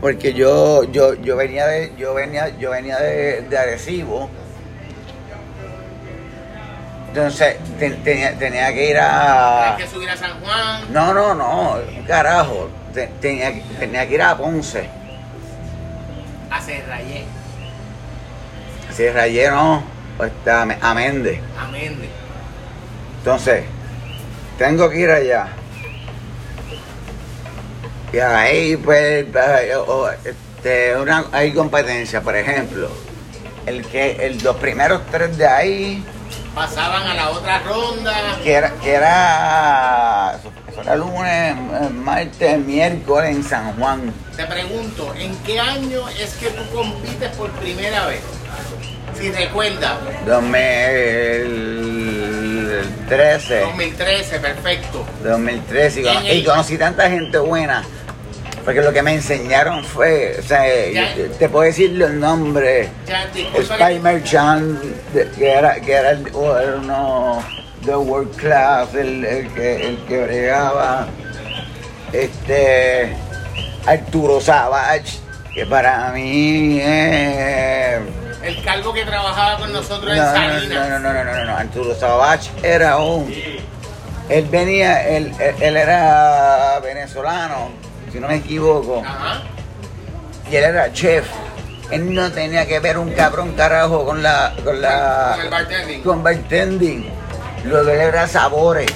[0.01, 4.29] porque yo, yo, yo venía de, yo venía, yo venía de, de Arecibo.
[7.09, 9.75] Entonces ten- tenía, tenía que ir a.
[9.77, 12.69] hay que subir a San Juan, No, no, no, carajo.
[12.93, 14.89] Te- Tenía, tenía que ir a Ponce.
[16.51, 17.25] a Cerrayé,
[18.95, 19.83] Si rayé no,
[20.17, 21.41] pues, a Méndez.
[21.59, 22.09] a Méndez.
[23.19, 23.65] Entonces,
[24.59, 25.49] tengo que ir allá.
[28.13, 29.75] Y ahí, pues, eh,
[30.25, 32.89] este, una, hay competencia, por ejemplo.
[33.67, 36.05] El que, el, los primeros tres de ahí,
[36.57, 38.15] Pasaban a la otra ronda.
[38.43, 41.55] que era, que era, eso era lunes,
[41.93, 44.11] martes, miércoles en San Juan.
[44.35, 48.23] Te pregunto, ¿en qué año es que tú compites por primera vez?
[49.19, 49.99] Si recuerdas,
[52.77, 55.07] 2013, 2013, perfecto.
[55.25, 57.85] 2013, y, y conocí tanta gente buena.
[58.65, 60.65] Porque lo que me enseñaron fue, o sea,
[61.15, 62.89] yo te puedo decir los nombres.
[63.07, 63.77] Ya, disculpa
[65.37, 67.45] que- era, que era el, o era uno
[67.83, 71.07] de World Class, el, el que, el que bregaba.
[72.13, 73.13] Este,
[73.87, 75.19] Arturo Savage,
[75.55, 78.01] que para mí es.
[78.43, 80.89] El calvo que trabajaba con nosotros en No, Salinas.
[80.89, 83.33] no, no, no, no, no, no, Arturo Savage era un.
[84.29, 87.71] Él venía, él, él, él era venezolano,
[88.13, 89.43] si no me equivoco, Ajá.
[90.51, 91.27] y él era chef.
[91.91, 94.53] Él no tenía que ver un cabrón carajo con la.
[94.65, 95.33] con la.
[95.37, 96.03] Con el bartending.
[96.03, 97.11] con bartending.
[97.65, 98.91] Lo de él era sabores.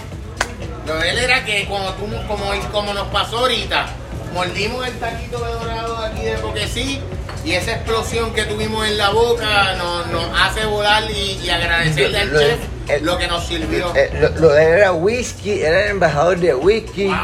[0.87, 3.87] Lo de él era que cuando tú, como, como nos pasó ahorita,
[4.35, 7.01] mordimos el taquito de dorado de aquí de porque sí,
[7.45, 12.19] y esa explosión que tuvimos en la boca nos, nos hace volar y, y agradecerle
[12.21, 13.95] al chef el- lo que nos sirvió.
[13.95, 17.17] Eh, lo, lo era whisky, era el embajador de whisky, Wow,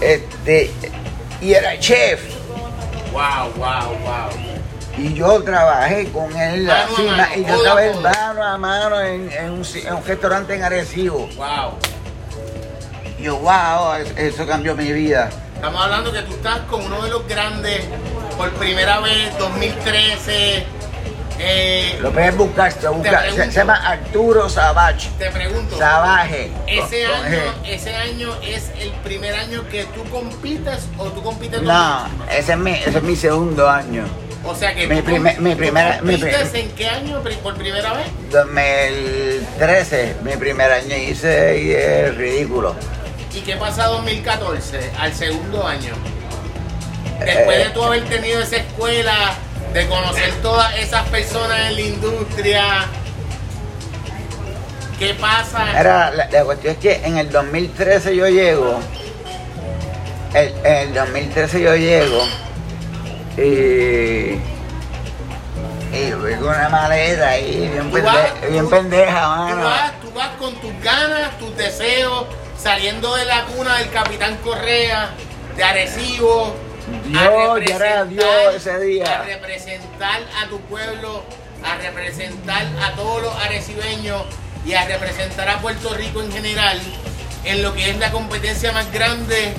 [0.00, 0.70] este,
[1.40, 2.20] y era chef.
[3.12, 4.30] wow, wow, wow.
[4.96, 7.90] Y yo trabajé con él Mano a así, mano, ma- y yo codo a trabajé
[7.92, 8.00] codo.
[8.02, 11.28] mano a mano en, en un, si- en un restaurante en Arecibo.
[11.36, 11.72] Wow.
[13.18, 15.30] Y yo, wow, es- eso cambió mi vida.
[15.56, 17.84] Estamos hablando que tú estás con uno de los grandes
[18.36, 20.64] por primera vez, 2013.
[21.40, 23.44] Eh, Lo puedes buscar, se, busca- se- pregunto.
[23.44, 25.08] se llama Arturo Savage.
[25.18, 26.52] te pregunto, Salvaje.
[26.68, 31.22] ese con- con año, ese año es el primer año que tú compites o tú
[31.24, 34.04] compites dos No, ese es mi, ese es mi segundo año.
[34.44, 38.06] O sea que Mi tú, primer- mi primera- mi en qué año por primera vez?
[38.30, 42.76] 2013, mi primer año hice y es ridículo.
[43.34, 45.94] ¿Y qué pasa 2014, al segundo año?
[47.20, 49.14] Después de Eh, tú haber tenido esa escuela,
[49.72, 52.64] de conocer todas esas personas en la industria,
[54.98, 55.78] ¿qué pasa?
[55.78, 58.78] Era, la, la cuestión es que en el 2013 yo llego,
[60.34, 62.22] el- en el 2013 yo llego
[63.36, 63.40] y,
[65.96, 69.64] y voy con una maleta ahí bien, Tú pende- vas- bien tú- pendeja, Tú mano.
[69.64, 72.26] vas, tú vas con tus ganas, tus deseos,
[72.60, 75.10] saliendo de la cuna del Capitán Correa,
[75.56, 76.54] de Arecibo.
[76.88, 79.20] A Dios, ya era representar- Dios ese día.
[79.20, 81.22] A representar a tu pueblo,
[81.64, 84.22] a representar a todos los arecibeños
[84.66, 86.80] y a representar a Puerto Rico en general
[87.44, 89.54] en lo que es la competencia más grande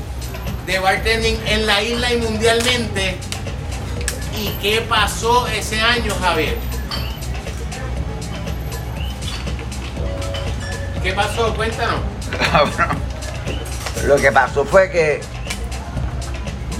[0.65, 3.17] de bartending en la isla y mundialmente.
[4.37, 6.57] ¿Y qué pasó ese año, Javier?
[11.03, 11.53] ¿Qué pasó?
[11.55, 11.99] Cuéntanos.
[14.05, 15.21] Lo que pasó fue que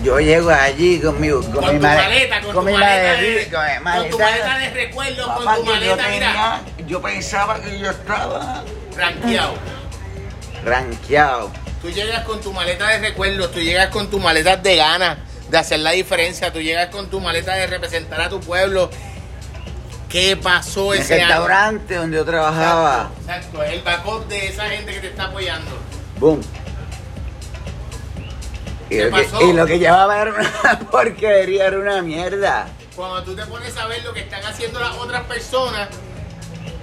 [0.05, 3.49] yo llego allí con mi, con Con mi maleta, con, con tu mi maleta, de,
[3.51, 7.59] con mi tu maleta de recuerdo, Papá, con tu yo, maleta, mira, tenía- yo pensaba
[7.59, 8.63] que yo estaba
[8.95, 9.53] ranqueado.
[10.63, 11.51] ranqueado.
[11.81, 15.17] Tú llegas con tu maleta de recuerdos, tú llegas con tu maleta de ganas
[15.49, 18.89] de hacer la diferencia, tú llegas con tu maleta de representar a tu pueblo.
[20.09, 21.25] ¿Qué pasó el ese año?
[21.27, 23.09] restaurante donde yo trabajaba.
[23.19, 25.71] Exacto, exacto, el backup de esa gente que te está apoyando.
[26.19, 26.41] Boom.
[28.89, 32.67] Y ¿Qué lo, que, y lo que llevaba era una porquería, era una mierda.
[32.95, 35.89] Cuando tú te pones a ver lo que están haciendo las otras personas,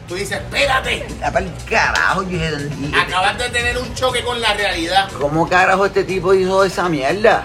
[0.09, 4.23] tú dices, espérate, Está para el carajo, yo dije, "¿Dónde- acabas de tener un choque
[4.25, 5.09] con la realidad.
[5.19, 7.45] ¿Cómo carajo este tipo hizo esa mierda?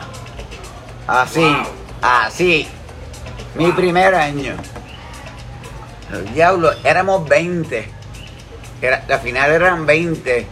[1.07, 1.65] Así, Wow.
[2.01, 2.67] así.
[3.55, 4.55] Mi primer año.
[6.11, 7.89] El diablo, éramos 20.
[8.81, 10.47] Era, la final eran 20.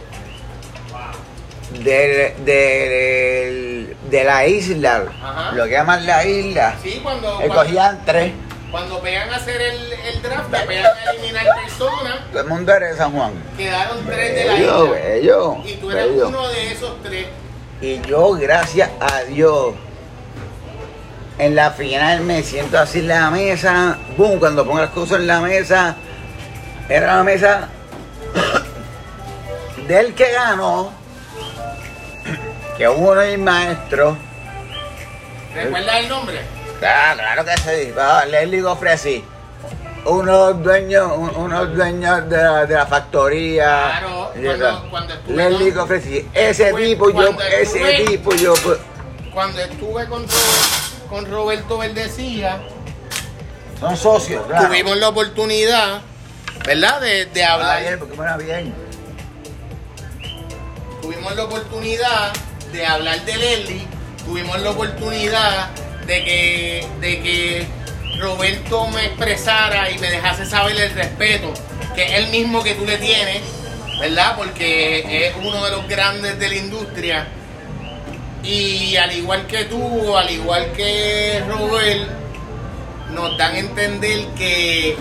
[1.84, 5.52] De, de, de la isla, Ajá.
[5.52, 8.32] lo que llaman la isla, Sí, cuando, cuando, cogían tres.
[8.70, 12.86] cuando pegan a hacer el, el draft, pegan a eliminar personas, Todo el mundo era
[12.88, 13.32] de San Juan.
[13.56, 14.82] quedaron tres de la isla.
[14.90, 16.28] bello, Y tú eras bello.
[16.28, 17.26] uno de esos tres.
[17.80, 19.74] Y yo, gracias a Dios,
[21.38, 23.98] en la final me siento así en la mesa.
[24.16, 25.94] Boom, cuando pongo las cosas en la mesa,
[26.88, 27.68] era una mesa
[29.88, 30.90] del que ganó,
[32.76, 34.16] que uno de mis maestros.
[35.54, 36.40] ¿Recuerdas el nombre?
[36.86, 37.92] Ah, claro que sí,
[38.30, 39.24] Leslie Gofresi.
[40.04, 43.98] Unos dueños, un- unos dueños de la, de la factoría.
[43.98, 46.28] Claro, Y cuando- cuando estuve Leslie con- Gofresi.
[46.34, 48.54] Ese Fue tipo, yo, ese tipo, yo.
[49.32, 50.06] Cuando estuve
[51.08, 52.60] con Roberto Verdecía,
[53.80, 54.68] Son socios, claro.
[54.68, 56.00] tuvimos la oportunidad,
[56.64, 57.00] ¿verdad?
[57.00, 57.78] De, de hablar.
[57.78, 58.74] Ah, bien, porque me era bien.
[61.02, 62.32] Tuvimos la oportunidad
[62.76, 63.86] de hablar de Leslie,
[64.24, 65.70] tuvimos la oportunidad
[66.06, 67.66] de que, de que
[68.20, 71.52] Roberto me expresara y me dejase saber el respeto,
[71.94, 73.40] que es el mismo que tú le tienes,
[73.98, 74.36] ¿verdad?
[74.36, 77.26] Porque es uno de los grandes de la industria.
[78.42, 82.10] Y al igual que tú, al igual que Robert,
[83.10, 84.96] nos dan a entender que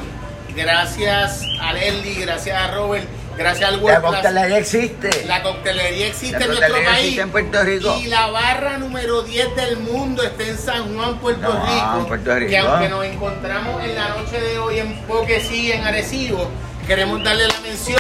[0.56, 3.06] gracias a Leslie, gracias a Robert,
[3.38, 5.26] gracias al La World Class, coctelería existe.
[5.26, 6.88] la coctelería existe La en nuestro país.
[7.00, 7.98] existe en Puerto Rico.
[8.00, 12.50] Y la barra número 10 del mundo está en San Juan, Rico, Puerto Rico.
[12.50, 16.50] Que aunque nos encontramos en la noche de hoy en Poquesí, en Arecibo,
[16.88, 18.00] queremos darle la mención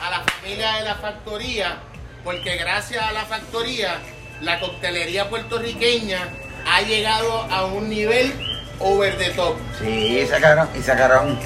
[0.00, 1.78] a la familia de la factoría,
[2.24, 3.98] porque gracias a la factoría,
[4.40, 6.28] la coctelería puertorriqueña
[6.66, 8.32] ha llegado a un nivel
[8.78, 9.56] over the top.
[9.78, 11.38] Sí, sacaron, y sacaron,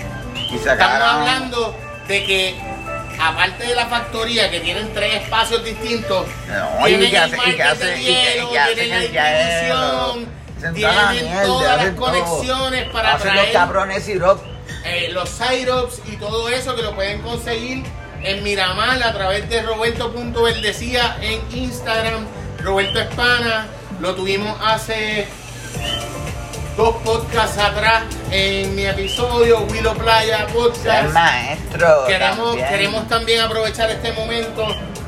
[0.53, 0.93] y sacaron.
[0.93, 1.77] Estamos hablando
[2.09, 2.55] de que,
[3.21, 7.37] aparte de la factoría, que tienen tres espacios distintos, No, y tienen que el hace-
[7.51, 11.11] y que hace- de y que- y hielo, que tienen la el hielo, distribución, tienen
[11.25, 12.05] mierda, todas las hacen todo.
[12.07, 14.41] conexiones para Hacen los traer cabrones syrup.
[14.85, 17.85] eh, los syrups y todo eso que lo pueden conseguir
[18.23, 22.27] en Miramar a través de Roberto.verdecía en Instagram,
[22.63, 23.67] Roberto Espana,
[24.01, 25.27] lo tuvimos hace
[26.77, 31.13] dos podcasts atrás en mi episodio Willow Playa El Podcast.
[31.13, 32.05] maestro.
[32.07, 32.69] Queremos también.
[32.69, 34.67] queremos también aprovechar este momento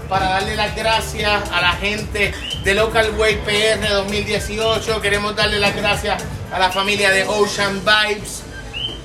[0.09, 5.01] para darle las gracias a la gente de Local Way PR 2018.
[5.01, 8.43] Queremos darle las gracias a la familia de Ocean Vibes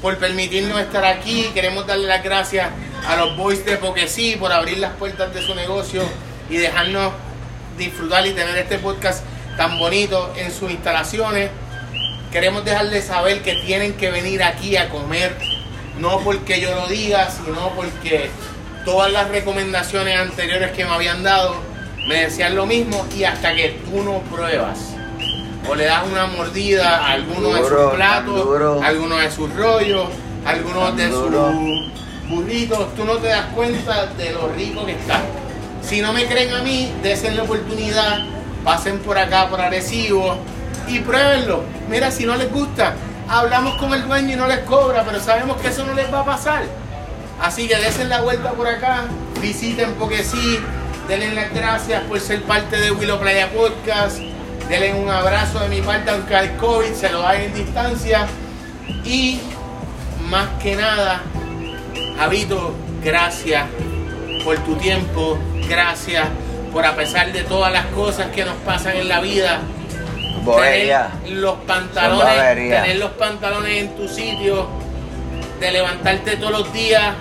[0.01, 1.49] por permitirnos estar aquí.
[1.53, 2.69] Queremos darle las gracias
[3.07, 6.03] a los boys de Poquesí por abrir las puertas de su negocio
[6.49, 7.13] y dejarnos
[7.77, 9.23] disfrutar y tener este podcast
[9.57, 11.49] tan bonito en sus instalaciones.
[12.31, 15.35] Queremos dejarles saber que tienen que venir aquí a comer,
[15.99, 18.29] no porque yo lo diga, sino porque
[18.85, 21.55] todas las recomendaciones anteriores que me habían dado
[22.07, 24.79] me decían lo mismo y hasta que tú no pruebas
[25.69, 29.53] o le das una mordida a alguno de Duro, sus platos, a alguno de sus
[29.53, 30.07] rollos,
[30.45, 31.51] a algunos Tan de duro.
[31.51, 35.21] sus burritos, tú no te das cuenta de lo rico que está.
[35.83, 38.19] Si no me creen a mí, desen la oportunidad,
[38.63, 40.37] pasen por acá, por Arecibo
[40.95, 41.63] y pruébenlo.
[41.89, 42.95] Mira, si no les gusta,
[43.27, 46.21] hablamos con el dueño y no les cobra, pero sabemos que eso no les va
[46.21, 46.63] a pasar.
[47.41, 49.05] Así que desen la vuelta por acá,
[49.41, 50.59] visiten porque sí,
[51.07, 54.17] denle las gracias por ser parte de Willow Playa Podcast,
[54.69, 58.27] denle un abrazo de mi parte aunque al COVID se lo hagan en distancia
[59.03, 59.39] y
[60.29, 61.21] más que nada,
[62.17, 63.65] Javito, gracias
[64.43, 66.27] por tu tiempo, gracias
[66.71, 69.61] por a pesar de todas las cosas que nos pasan en la vida,
[70.45, 74.67] Tener los pantalones, tener los pantalones en tu sitio,
[75.59, 77.13] de levantarte todos los días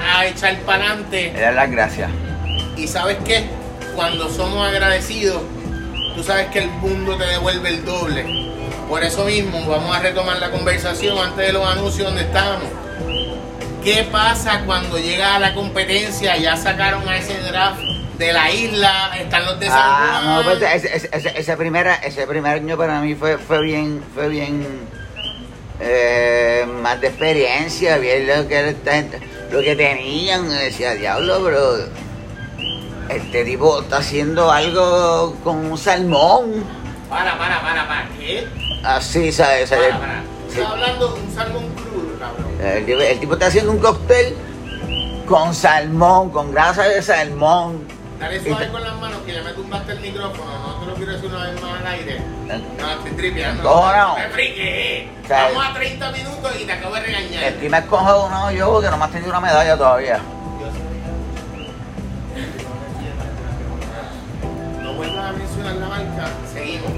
[0.00, 1.32] a echar para adelante.
[1.38, 2.10] Das las gracias.
[2.76, 3.46] Y sabes qué,
[3.96, 5.42] cuando somos agradecidos,
[6.14, 8.24] tú sabes que el mundo te devuelve el doble.
[8.88, 12.68] Por eso mismo vamos a retomar la conversación antes de los anuncios donde estábamos.
[13.82, 16.36] ¿Qué pasa cuando llega a la competencia?
[16.36, 17.80] Ya sacaron a ese draft
[18.18, 21.94] de la isla, están los de San Ah, no, pues ese, ese, ese, ese primera,
[21.96, 24.66] ese primer año para mí fue, fue bien, fue bien
[25.80, 28.74] eh, más de experiencia, bien lo que
[29.50, 31.76] lo que tenían, decía diablo, pero
[33.08, 36.64] este tipo está haciendo algo con un salmón,
[37.08, 38.08] Para, para, para, para.
[38.18, 38.46] ¿Qué?
[38.84, 39.70] así, ¿sabes?
[39.70, 39.96] Para, ¿sabes?
[39.96, 40.22] para.
[40.50, 40.58] Sí.
[40.60, 42.46] Estás hablando de un salmón crudo, cabrón.
[42.60, 44.34] El, tipo- el tipo está haciendo un cóctel
[45.26, 47.86] con salmón, con grasa de salmón.
[48.18, 50.50] Dale suave con las manos que ya me tumbaste el micrófono.
[50.58, 52.20] No te lo quiero decir una vez más al aire.
[52.48, 53.62] No, estoy tripeando.
[53.62, 54.16] ¿Cómo no?
[54.16, 55.08] Me friqué.
[55.24, 57.44] O sea, Vamos a 30 minutos y te acabo de regañar.
[57.44, 60.18] Estoy más cojonudo yo que nomás tengo una medalla todavía.
[64.82, 66.28] No vuelvas a mencionar la marca.
[66.52, 66.90] Seguimos.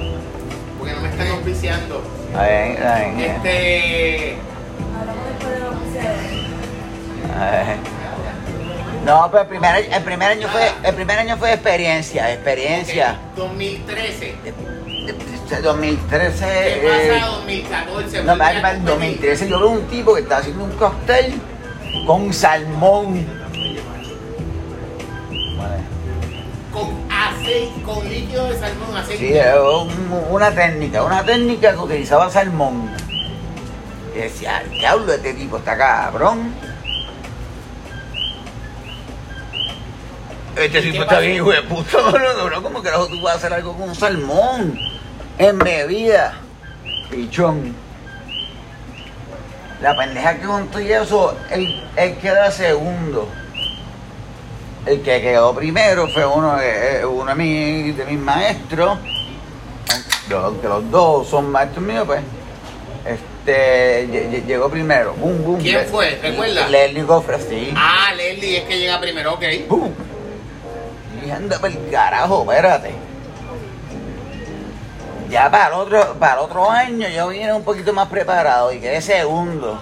[0.79, 2.03] Porque no me están auspiciando.
[2.35, 4.37] A ver, a ver, Este.
[4.99, 6.41] Hablamos después de los museos.
[9.05, 13.19] No, pero el primer, año- el primer año fue, el primer año fue experiencia, experiencia.
[13.33, 14.35] ok, 2013.
[14.45, 16.45] Este 2013.
[16.45, 18.23] ¿Qué eh, pasa 2014?
[18.25, 18.85] no, competir.
[18.85, 21.35] 2013 yo veo un tipo que está haciendo un cóctel
[22.07, 23.27] con salmón.
[26.73, 29.43] Con aceite, con líquido de salmón, aceite.
[29.43, 29.93] Sí,
[30.31, 32.91] una técnica, una técnica que utilizaba salmón.
[34.15, 36.55] Y decía, diablo, este tipo está cabrón.
[40.57, 42.63] Este tipo está bien, hijo de puta, bro.
[42.63, 44.79] ¿Cómo carajo tú vas a hacer algo con un salmón?
[45.39, 46.35] En bebida.
[47.11, 47.75] Pichón.
[49.81, 53.29] La pendeja que construye eso, él, él queda segundo.
[54.87, 58.99] El que quedó primero fue uno de, eh, uno de, mis, de mis maestros.
[60.35, 62.21] Aunque los dos son maestros míos, pues.
[63.07, 65.15] Este lle- lle- llegó primero.
[65.15, 65.61] Boom, boom.
[65.61, 66.19] ¿Quién fue?
[66.23, 66.69] ¿Recuerda?
[66.69, 67.73] Leslie Goffre, sí.
[67.75, 69.43] Ah, Leslie es que llega primero, ok.
[69.69, 69.91] ¡Pum!
[71.31, 72.95] Anda por el carajo, espérate.
[75.31, 78.81] Ya para el otro, para el otro año yo vine un poquito más preparado y
[78.81, 79.81] quedé segundo.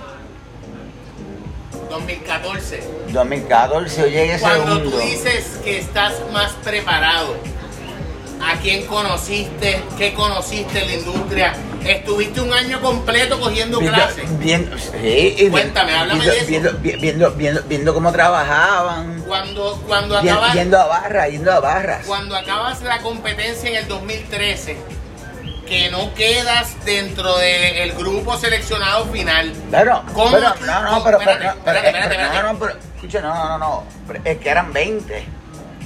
[1.89, 2.83] 2014.
[3.13, 4.91] 2014 yo llegué Cuando segundo.
[4.91, 7.35] tú dices que estás más preparado,
[8.43, 9.83] ¿a quién conociste?
[9.97, 11.55] ¿Qué conociste en la industria?
[11.85, 14.39] ¿Estuviste un año completo cogiendo Viendo- clases?
[14.39, 16.47] viendo- sí, Cuéntame, háblame viendo, de eso.
[16.49, 19.23] Viendo, vi- viendo, viendo, viendo cómo trabajaban.
[19.23, 22.05] Cuando, cuando, acabas, yendo a barras, yendo a barras.
[22.07, 24.77] cuando acabas la competencia en el 2013,
[25.67, 31.19] que no quedas dentro del grupo seleccionado final, Claro, ¿Cómo pero, tú- no, no, pero,
[31.19, 32.37] pero, espérate, pero, espérate, espérate, pero, espérate.
[32.43, 35.25] no, no, pero, escucha, no, no, no, no, pero es que eran 20.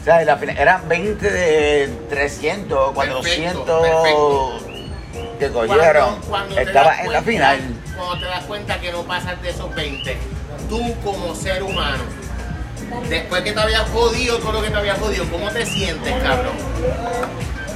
[0.01, 4.61] O sea, la final- eran 20 de 300, 400 perfecto.
[5.51, 6.11] Cogieron.
[6.21, 7.61] Cuando- cuando te Estaba das en la cuenta- final.
[7.97, 10.17] Cuando te das cuenta que no pasas de esos 20,
[10.69, 12.03] tú como ser humano,
[13.09, 16.53] después que te habías jodido todo lo que te habías jodido, ¿cómo te sientes, cabrón?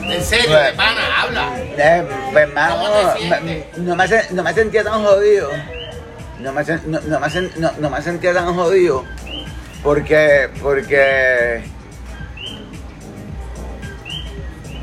[0.03, 1.51] En serio, Pues- de pana, habla.
[1.59, 3.79] Eh, pues, hermano, ¿Cómo te no, sientes?
[3.79, 5.51] no, me, no me sentía tan jodido.
[6.39, 9.05] No me, no, no me, no- no me sentía tan jodido.
[9.83, 11.65] Porque, porque.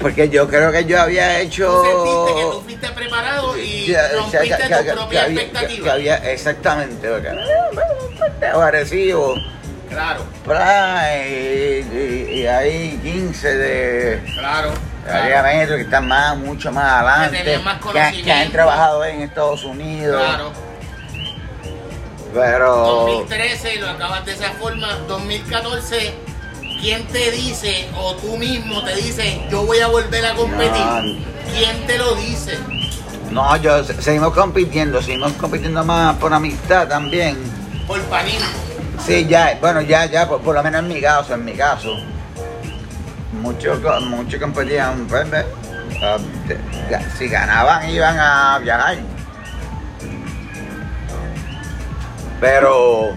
[0.03, 1.65] Porque yo creo que yo había hecho.
[1.65, 5.41] Tú sentiste que tú fuiste preparado y Ya, rompiste ya, ya, tu ya, propia había-
[5.41, 5.83] expectativa.
[5.85, 7.07] que había- exactamente,
[8.53, 9.35] agresivo.
[9.89, 10.21] Claro,
[11.15, 14.71] Y, y- y hay 15 de claro.
[15.07, 15.57] área claro.
[15.57, 19.63] metro que están más, mucho más adelante, más que, han- que han trabajado en Estados
[19.63, 20.21] Unidos.
[20.21, 20.51] Claro.
[22.33, 24.87] Pero 2013 lo acabas de esa forma.
[25.07, 26.15] 2014,
[26.83, 31.23] ¿quién te dice o tú mismo te dices yo voy a volver a competir?
[31.55, 32.59] ¿Quién te lo dice?
[33.31, 37.35] no, yo se- seguimos compitiendo, seguimos compitiendo más por amistad también.
[37.87, 38.45] Por panismo.
[39.03, 41.95] Sí, ya, bueno, ya, ya, por, por lo menos en mi caso, en mi caso.
[43.41, 45.25] Muchos muchos competían, pues,
[46.03, 46.17] ah,
[47.17, 48.97] si ganaban iban a viajar.
[52.39, 53.15] Pero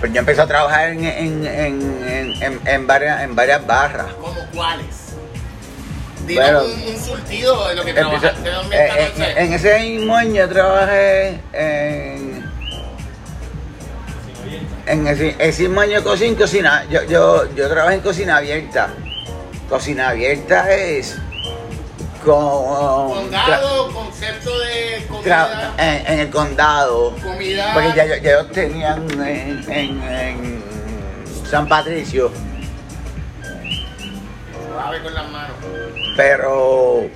[0.00, 4.12] pues yo empecé a trabajar en, en, en, en, varias, en varias barras.
[4.14, 4.86] ¿Como cuáles?
[6.26, 9.40] Dime Bueno, un, un surtido de lo que Empecé- trabajaste en eh, 2014.
[9.42, 12.50] en, ese mismo año trabajé en.
[14.86, 16.84] En ese, ese mismo año cocina, cocina.
[16.90, 18.88] Yo, yo, yo trabajé en cocina abierta.
[19.68, 21.16] Cocina abierta es
[22.24, 25.74] con Condado, concepto de comida.
[25.78, 27.14] en, en el condado.
[27.22, 27.70] Comida.
[27.74, 30.62] Porque ya, ya ellos tenían en, en- en
[31.48, 32.30] San Patricio,
[34.68, 35.56] Suave con las manos.
[36.16, 37.08] pero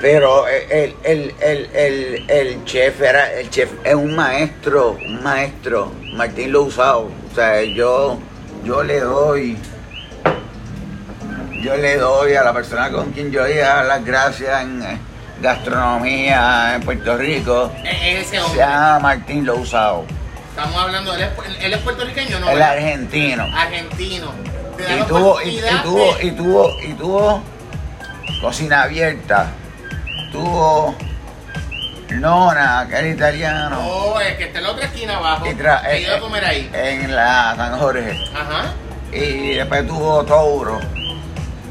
[0.00, 5.92] pero el, el, el, el, el chef era el chef es un maestro, un maestro,
[6.14, 7.10] Martín lo usado.
[7.30, 8.18] O sea, yo
[8.64, 9.56] yo le doy
[11.60, 14.98] yo le doy a la persona con quien yo iba las gracias en eh,
[15.40, 17.72] gastronomía en Puerto Rico.
[17.78, 18.58] En ese Se hombre.
[18.60, 20.04] llama Martín lo usado.
[20.50, 22.50] Estamos hablando, él es, él es puertorriqueño, ¿no?
[22.50, 23.44] El argentino.
[23.56, 24.32] Argentino.
[24.78, 27.42] Y tuvo, y, y tuvo, de- y tuvo, y tuvo
[28.40, 29.46] cocina abierta.
[30.32, 30.94] Tuvo
[32.10, 33.78] nona, que era italiano.
[33.86, 35.46] Oh, es que está en la otra esquina abajo.
[35.46, 36.70] y tra- He ido a eh, comer ahí.
[36.72, 38.18] En la San Jorge.
[38.34, 38.72] Ajá.
[39.12, 40.80] Y después tuvo Touro.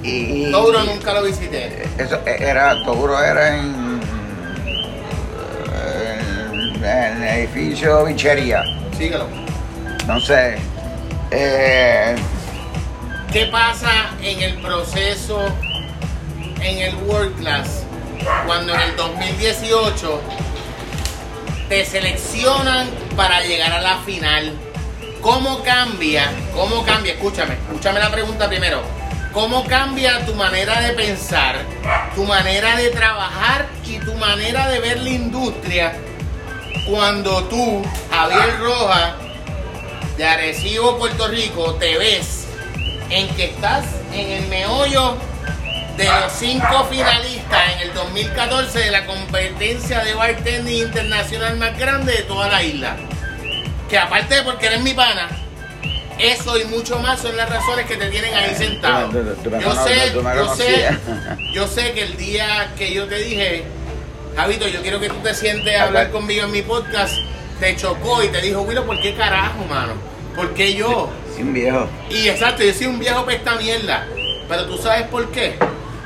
[0.04, 1.84] Y nunca lo visité.
[1.98, 4.02] Eso eh, era, Touro era en,
[5.76, 8.64] en, en el edificio Bichería.
[8.98, 9.28] Síguelo.
[10.02, 10.60] Entonces,
[11.32, 12.16] eh,
[13.32, 15.40] ¿Qué pasa en el proceso
[16.62, 17.84] en el World Class
[18.48, 20.22] cuando en el 2018
[21.70, 24.52] te seleccionan para llegar a la final?
[25.22, 26.32] ¿Cómo cambia?
[26.56, 27.14] ¿Cómo cambia?
[27.14, 28.82] Escúchame, escúchame la pregunta primero.
[29.34, 31.58] ¿Cómo cambia tu manera de pensar,
[32.16, 35.94] tu manera de trabajar y tu manera de ver la industria
[36.90, 39.14] cuando tú, Javier Rojas,
[40.18, 42.48] de Arecibo, Puerto Rico, te ves
[43.12, 45.16] en que estás en el meollo
[45.96, 52.14] de los cinco finalistas en el 2014 de la competencia de bartending internacional más grande
[52.14, 52.98] de toda la isla.
[53.90, 55.30] Que aparte de porque eres mi pana,
[56.20, 59.12] eso y mucho más son las razones que te tienen ahí sentado.
[59.12, 60.90] Yo sé, yo sé,
[61.54, 63.64] yo sé que el día que yo te dije,
[64.36, 67.16] Javito, yo quiero que tú te sientes a hablar conmigo en mi podcast,
[67.60, 69.94] te chocó y te dijo, Willow, ¿por qué carajo, mano?
[70.36, 71.10] ¿Por qué yo?
[71.40, 71.88] sin viejo.
[72.10, 74.06] Y exacto, yo soy un viejo pesta mierda.
[74.48, 75.58] Pero tú sabes por qué.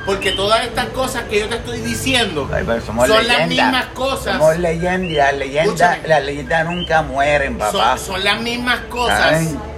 [0.05, 4.33] Porque todas estas cosas que yo te estoy diciendo Ay, son las mismas cosas.
[4.33, 7.97] Somos leyendas las leyendas, las leyendas nunca mueren, papá.
[7.97, 9.72] Son, son las mismas cosas ¿Saben?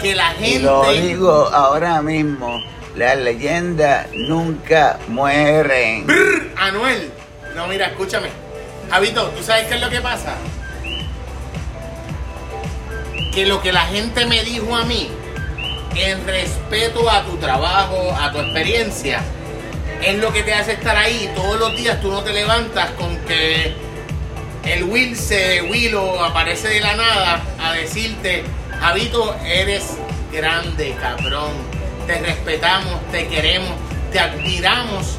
[0.00, 0.58] Que la Y gente.
[0.60, 2.62] lo digo ahora mismo,
[2.96, 6.06] las leyendas nunca mueren.
[6.06, 7.10] Brr, Anuel.
[7.54, 8.28] No, mira, escúchame.
[8.90, 10.34] Javito, ¿tú sabes qué es lo que pasa?
[13.34, 15.08] Que lo que la gente me dijo a mí,
[15.94, 19.20] en respeto a tu trabajo, a tu experiencia,
[20.02, 21.30] es lo que te hace estar ahí.
[21.36, 23.72] Todos los días tú no te levantas con que
[24.64, 28.44] el Wilse de Willow aparece de la nada a decirte,
[28.80, 29.98] Javito, eres
[30.32, 31.52] grande, cabrón.
[32.06, 33.72] Te respetamos, te queremos,
[34.10, 35.18] te admiramos,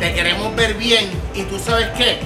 [0.00, 1.08] te queremos ver bien.
[1.34, 2.18] Y tú sabes qué?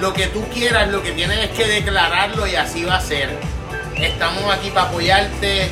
[0.00, 3.28] Lo que tú quieras, lo que tienes es que declararlo y así va a ser.
[3.94, 5.70] Estamos aquí para apoyarte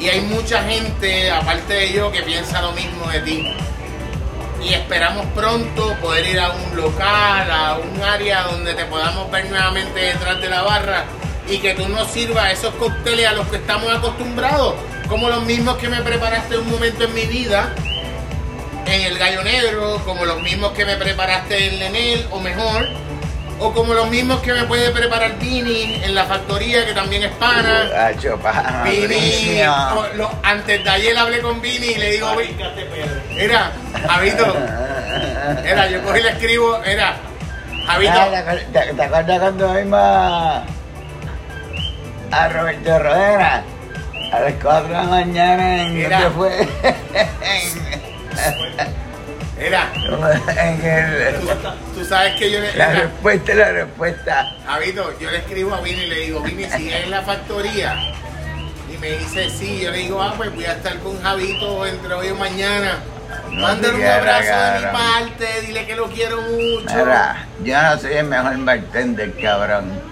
[0.00, 3.54] y hay mucha gente, aparte de yo, que piensa lo mismo de ti.
[4.60, 9.48] Y esperamos pronto poder ir a un local, a un área donde te podamos ver
[9.48, 11.04] nuevamente detrás de la barra
[11.48, 14.74] y que tú nos sirvas esos cócteles a los que estamos acostumbrados,
[15.08, 17.72] como los mismos que me preparaste un momento en mi vida
[18.86, 22.88] en el Gallo Negro, como los mismos que me preparaste en Lenel, o mejor,
[23.58, 27.32] o como los mismos que me puede preparar Vini en la factoría, que también es
[27.32, 27.88] pana.
[28.84, 29.60] Vini,
[30.42, 32.54] antes de ayer hablé con Vini y le digo, "Vi-
[33.38, 33.72] era,
[34.08, 34.56] Javito,
[35.64, 37.16] era, yo cogí y le escribo, era,
[37.86, 40.62] Javito, Ah, ¿Te acuer- te- te acuerdas cuando vimos
[42.30, 43.64] a, Roberto Rodera?
[44.32, 46.20] A las 4 de la mañana en Mira.
[46.22, 46.68] ¿dónde fue?
[49.58, 51.34] era, en el,
[51.94, 54.56] tú, sabes que yo le, la era, respuesta, la respuesta.
[54.66, 57.96] Javito, yo le escribo a Vini y le digo, Vini, sigue en la factoría.
[58.92, 62.14] Y me dice, sí, yo le digo, ah, pues voy a estar con Javito entre
[62.14, 62.98] hoy y mañana.
[63.50, 66.94] No Mándale un abrazo de mi parte, dile que lo quiero mucho.
[66.94, 70.05] Mira, yo no soy el mejor bartender, cabrón.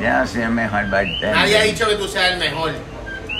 [0.00, 1.34] Yo soy el mejor bartender.
[1.34, 2.72] Nadie ha dicho que tú seas el mejor.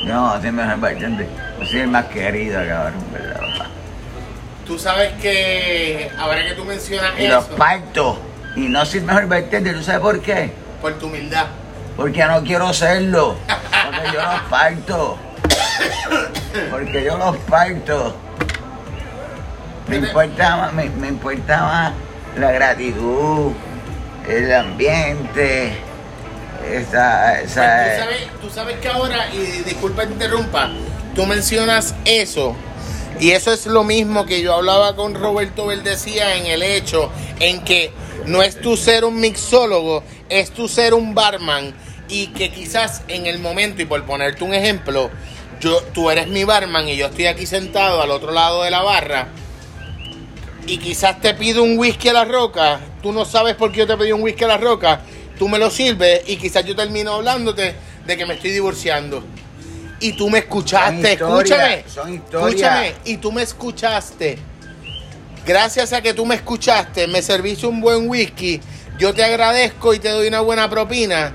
[0.04, 1.28] No, soy el mejor bartender.
[1.60, 3.70] Yo soy el más querido, cabrón, ¿verdad, papá?
[4.66, 8.20] Tú sabes que, ahora que tú mencionas Y los eso, parto.
[8.56, 10.52] Y no soy el mejor bartender, ¿tú sabes por qué?
[10.80, 11.46] por tu humildad.
[11.96, 13.36] Porque no quiero serlo.
[13.46, 15.18] Porque yo los parto.
[16.70, 18.16] Porque yo los parto.
[19.88, 21.92] Me importa más, me, me importa más
[22.36, 23.52] la gratitud,
[24.28, 25.76] el ambiente,
[26.72, 30.70] esa, Pues tú, sabes, tú sabes que ahora, y disculpa que te interrumpa,
[31.14, 32.56] tú mencionas eso
[33.18, 37.10] Y eso es lo mismo que yo hablaba con Roberto Verdecía en el hecho
[37.40, 37.92] en que
[38.26, 41.74] no es tu ser un mixólogo, es tu ser un barman
[42.08, 45.10] y que quizás en el momento, y por ponerte un ejemplo,
[45.60, 48.82] yo, tú eres mi barman y yo estoy aquí sentado al otro lado de la
[48.82, 49.28] barra
[50.66, 53.86] y quizás te pido un whisky a la roca, tú no sabes por qué yo
[53.86, 55.00] te pedí un whisky a la roca,
[55.38, 57.74] tú me lo sirves y quizás yo termino hablándote
[58.06, 59.22] de que me estoy divorciando.
[59.98, 64.38] Y tú me escuchaste, escúchame, son escúchame, y tú me escuchaste.
[65.46, 68.60] Gracias a que tú me escuchaste, me serviste un buen whisky,
[68.98, 71.32] yo te agradezco y te doy una buena propina.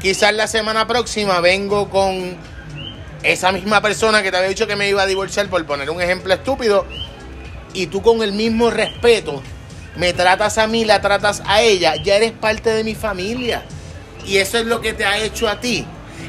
[0.00, 2.36] Quizás la semana próxima vengo con
[3.22, 6.02] esa misma persona que te había dicho que me iba a divorciar por poner un
[6.02, 6.84] ejemplo estúpido
[7.72, 9.42] y tú con el mismo respeto
[9.96, 13.62] me tratas a mí, la tratas a ella, ya eres parte de mi familia.
[14.26, 15.86] Y eso es lo que te ha hecho a ti.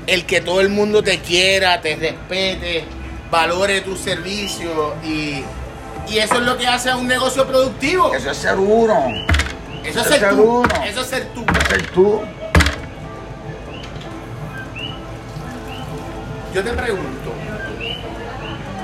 [0.07, 2.84] El que todo el mundo te quiera, te respete,
[3.32, 5.43] valore tu servicio y,
[6.07, 8.13] y eso es lo que hace a un negocio productivo.
[8.13, 9.07] Eso es ser uno.
[9.84, 10.43] Eso es eso ser es tú.
[10.43, 10.84] uno.
[10.86, 11.45] Eso es ser tú.
[11.70, 12.22] Ser tú.
[16.53, 17.34] Yo te pregunto,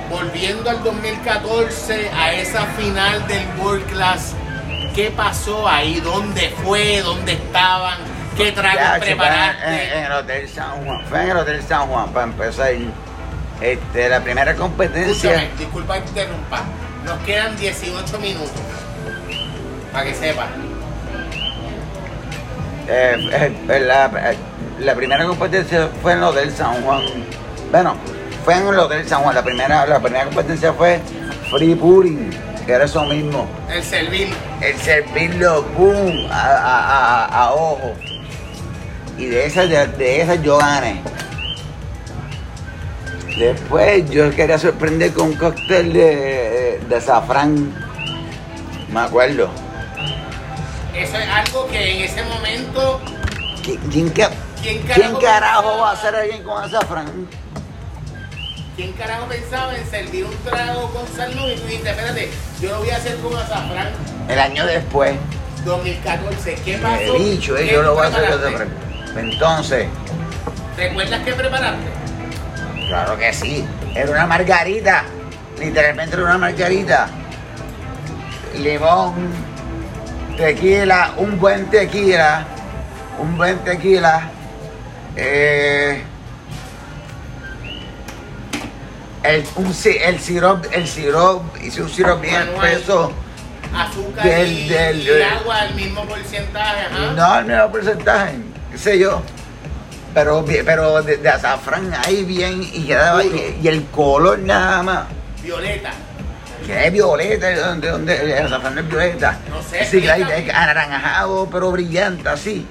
[0.09, 4.33] volviendo al 2014, a esa final del World Class,
[4.95, 5.99] ¿qué pasó ahí?
[5.99, 7.01] ¿Dónde fue?
[7.01, 7.97] ¿Dónde estaban?
[8.37, 9.97] ¿Qué tragos fue en, preparaste?
[9.97, 11.01] en el Hotel San Juan.
[11.09, 12.71] Fue en el Hotel San Juan para empezar.
[13.61, 15.11] Este, la primera competencia.
[15.35, 16.63] Escúchame, disculpa que te interrumpa.
[17.05, 18.51] Nos quedan 18 minutos.
[19.91, 20.47] Para que sepas.
[22.87, 24.37] eh, eh, la, eh,
[24.79, 27.01] la primera competencia fue en el Hotel San Juan.
[27.71, 27.95] Bueno,
[28.43, 29.35] fue en el Hotel San Juan.
[29.35, 30.99] La primera, la primera competencia fue
[31.51, 32.31] Free Pudding,
[32.65, 33.47] que era eso mismo.
[33.69, 34.29] El servir.
[34.61, 37.93] El servirlo, boom, a, a, a, a ojo.
[39.17, 41.01] Y de esas, de, de esas yo gané.
[43.37, 47.73] Después yo quería sorprender con un cóctel de, de azafrán.
[48.91, 49.49] Me acuerdo.
[50.95, 53.01] Eso es algo que en ese momento.
[53.63, 54.29] ¿Qui- ¿Quién, ¿Quién
[54.61, 54.83] ¿quién
[55.13, 55.81] carajo carajo pensaba?
[55.81, 57.27] va a hacer alguien con azafrán?
[58.81, 61.51] ¿Quién carajo pensaba en servir un trago con salud?
[61.51, 63.89] Y tú dijiste, espérate, yo lo voy a hacer con azafrán
[64.27, 65.13] El año después.
[65.63, 66.55] 2014.
[66.65, 67.15] ¿Qué pasó?
[67.15, 68.69] He dicho, eh, ¿Qué yo lo voy a hacer azafrán.
[69.15, 69.85] Entonces,
[70.75, 71.85] ¿Recuerdas qué preparaste?
[72.87, 73.63] claro que sí.
[73.93, 75.03] Era una margarita.
[75.59, 77.07] Literalmente era una margarita.
[78.57, 79.13] Limón,
[80.37, 82.47] tequila, un buen tequila.
[83.19, 84.23] Un buen tequila.
[85.15, 86.01] Eh,
[89.23, 89.67] el, un,
[90.03, 93.11] el sirop, el sirop, hice un sirop bien espeso.
[93.73, 97.13] Azúcar Del- y, del- y del- agua, el mismo porcentaje, ajá.
[97.15, 98.35] No el mismo porcentaje,
[98.71, 99.21] qué sé yo.
[100.13, 105.03] Pero, pero de, de azafrán ahí bien y quedaba y, y el color nada más.
[105.41, 105.91] Violeta.
[106.65, 109.39] Que es violeta, ¿de dónde, dónde el azafrán es violeta?
[109.49, 112.65] No sé, Sí, hay anaranjado, pero brillante, así.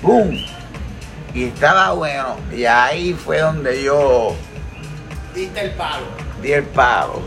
[0.00, 0.30] ¡Pum!
[1.34, 2.36] Y estaba bueno.
[2.50, 4.34] Y ahí fue donde yo
[5.34, 6.06] Diste el palo.
[6.42, 7.22] di el pavo.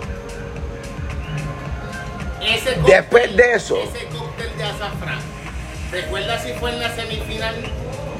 [2.41, 3.77] Ese cóctel- Después de eso.
[3.77, 5.19] Ese cóctel de azafrán.
[5.91, 7.55] ¿Recuerdas si fue en la semifinal?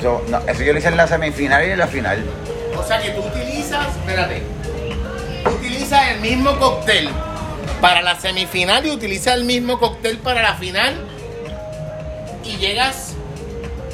[0.01, 2.23] Yo- no, eso yo lo hice en la semifinal y en la final.
[2.77, 4.41] O sea que tú utilizas, espérate,
[5.43, 7.09] tú utilizas el mismo cóctel
[7.79, 10.95] para la semifinal y utilizas el mismo cóctel para la final
[12.43, 13.13] y llegas,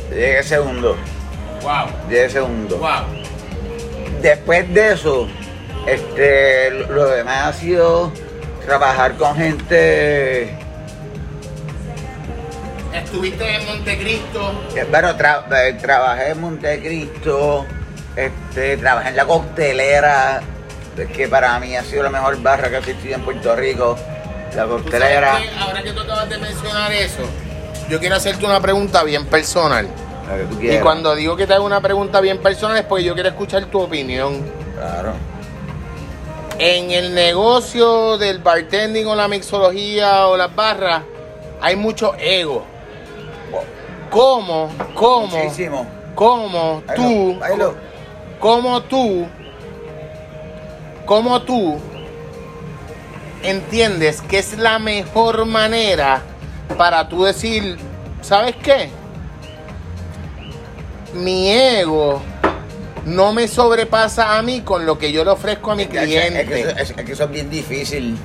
[0.09, 0.95] Llegué segundo.
[1.61, 2.77] wow, Llegué segundo.
[2.77, 3.03] wow.
[4.21, 5.27] Después de eso,
[5.87, 8.11] este, lo demás ha sido
[8.65, 10.55] trabajar con gente.
[12.93, 17.65] Estuviste en Montecristo, eh, Bueno, tra- eh, trabajé en Montecristo,
[18.15, 20.41] este, trabajé en la coctelera,
[21.15, 23.97] que para mí ha sido la mejor barra que ha existido en Puerto Rico.
[24.55, 25.37] La Tú sabes coctelera.
[25.39, 27.21] que ahora que tú acabas de mencionar eso,
[27.89, 29.87] yo quiero hacerte una pregunta bien personal.
[30.27, 33.03] La que tú Y cuando digo que te hago una pregunta bien personal es porque
[33.03, 34.43] yo quiero escuchar tu opinión.
[34.75, 35.13] Claro.
[36.59, 41.03] En el negocio del bartending o la mixología o las barras
[41.61, 42.65] hay mucho ego.
[44.09, 45.85] ¿Cómo, cómo, Muchísimo.
[46.15, 47.75] cómo tú, lo- ahí lo-
[48.39, 49.27] cómo tú,
[51.05, 51.77] cómo tú
[53.43, 56.21] entiendes que es la mejor manera
[56.77, 57.77] para tú decir,
[58.21, 58.89] ¿sabes qué?
[61.13, 62.21] Mi ego
[63.07, 65.99] no me sobrepasa a mí con lo que yo le ofrezco a mi Es que-
[65.99, 66.41] cliente.
[66.41, 68.17] Es que, eso, es- es que eso es bien difícil.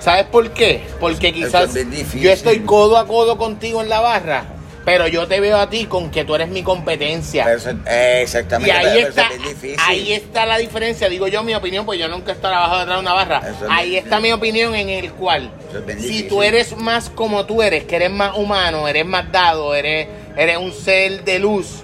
[0.00, 0.82] ¿Sabes por qué?
[1.00, 4.44] Porque quizás es yo estoy codo a codo contigo en la barra,
[4.84, 7.52] Pero yo te veo a ti con que tú eres mi competencia.
[7.52, 8.72] Eso- eh, exactamente.
[8.72, 11.08] y ahí está, es ahí está la diferencia.
[11.08, 13.42] Digo yo mi opinión, pues yo nunca he trabajado detrás de una barra.
[13.68, 15.50] Ahí está mi opinión en el cual,
[15.98, 20.06] si tú eres más como tú eres, que eres más humano, eres más dado, eres,
[20.36, 21.82] eres un ser de luz,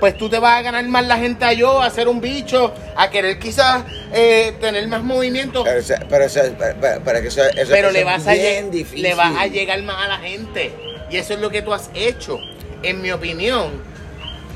[0.00, 2.72] pues tú te vas a ganar más la gente a yo, a ser un bicho,
[2.96, 5.64] a querer quizás eh, tener más movimiento.
[5.64, 8.68] Pero, eso- pero, eso- pero- pero que eso, eso- pero eso le vas, a bien
[8.68, 9.02] lle- difícil.
[9.02, 10.72] le vas a llegar más a la gente.
[11.10, 12.38] Y eso es lo que tú has hecho.
[12.82, 13.82] En mi opinión,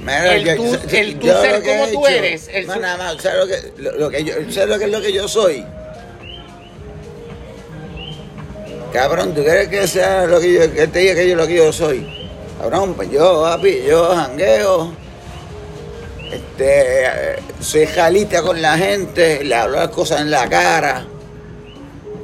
[0.00, 2.76] Mira, el yo- tú- yo- el tú yo ser como tú hecho- eres, el no,
[2.76, 5.12] nada más, ¿sabes lo que, lo, lo que yo, ¿sabes lo que es lo que
[5.12, 5.64] yo soy?
[8.92, 11.54] Cabrón, ¿tú quieres que sea lo que yo, que te diga que yo lo que
[11.56, 12.06] yo soy?
[12.60, 14.92] Cabrón, pues yo, papi, yo jangueo,
[16.32, 21.04] este, soy jalita con la gente, le hablo las cosas en la cara.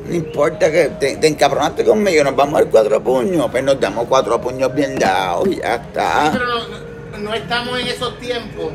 [0.06, 3.78] No importa que te, te encabronaste conmigo, nos vamos a dar cuatro puños, pues nos
[3.78, 6.30] damos cuatro puños bien dados y ya está.
[6.32, 8.72] pero no, estamos en esos tiempos.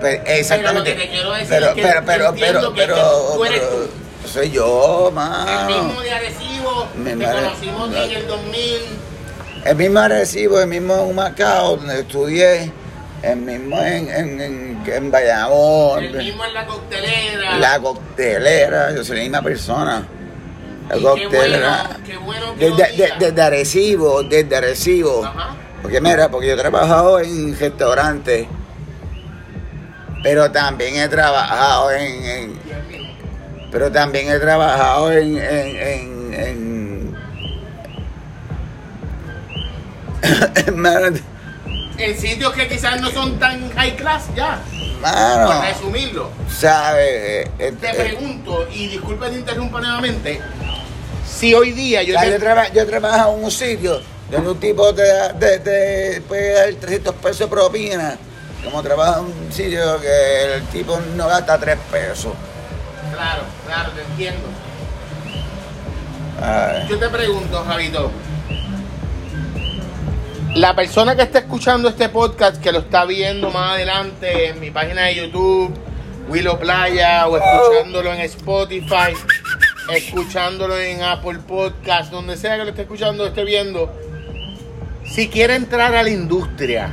[0.00, 0.90] Pero, exactamente.
[0.92, 2.40] Pero lo que te quiero decir pero, es que pero, pero, pero, que-
[2.80, 3.88] pero, que tú eres pero
[4.32, 5.68] soy yo, El mano.
[5.86, 8.80] mismo de Arecibo, Me te conocimos en el 2000.
[9.64, 12.70] El mismo Arecibo, el mismo en Macao, donde estudié,
[13.22, 17.58] el mismo en, en, en, en Bayamón, El mismo en la coctelera.
[17.58, 20.06] la coctelera, yo soy la misma persona.
[20.88, 21.82] La qué coctelera.
[21.88, 25.24] bueno, qué bueno que lo Desde, de- desde Arecibo, desde Arecibo.
[25.24, 25.56] Ajá.
[25.82, 28.46] Porque mira, porque yo he trabajado en restaurantes,
[30.22, 32.60] pero también he trabajado en- en,
[33.70, 37.16] pero también he trabajado en, en, en, en-
[41.98, 44.60] En sitios que quizás no son tan high class ya.
[45.00, 46.30] mano, resumirlo.
[46.50, 47.48] ¿sabes?
[47.58, 50.40] Eh, Te eh, pregunto, y disculpa te interrumpa nuevamente,
[51.26, 54.60] si hoy día yo te- yo, traba- yo he trabajado en un sitio donde un
[54.60, 58.16] tipo te, da- te, te puede dar 300 pesos de propina,
[58.64, 62.32] como trabaja en un sitio que el tipo no gasta 3 pesos.
[63.12, 64.48] Claro, claro, te entiendo.
[66.42, 66.86] Ay.
[66.88, 68.10] Yo te pregunto, Javito.
[70.56, 74.70] La persona que está escuchando este podcast, que lo está viendo más adelante en mi
[74.70, 75.70] página de YouTube,
[76.30, 79.12] Willow Playa, o escuchándolo en Spotify,
[79.92, 83.92] escuchándolo en Apple Podcast, donde sea que lo esté escuchando, esté viendo,
[85.04, 86.88] si quiere entrar a la industria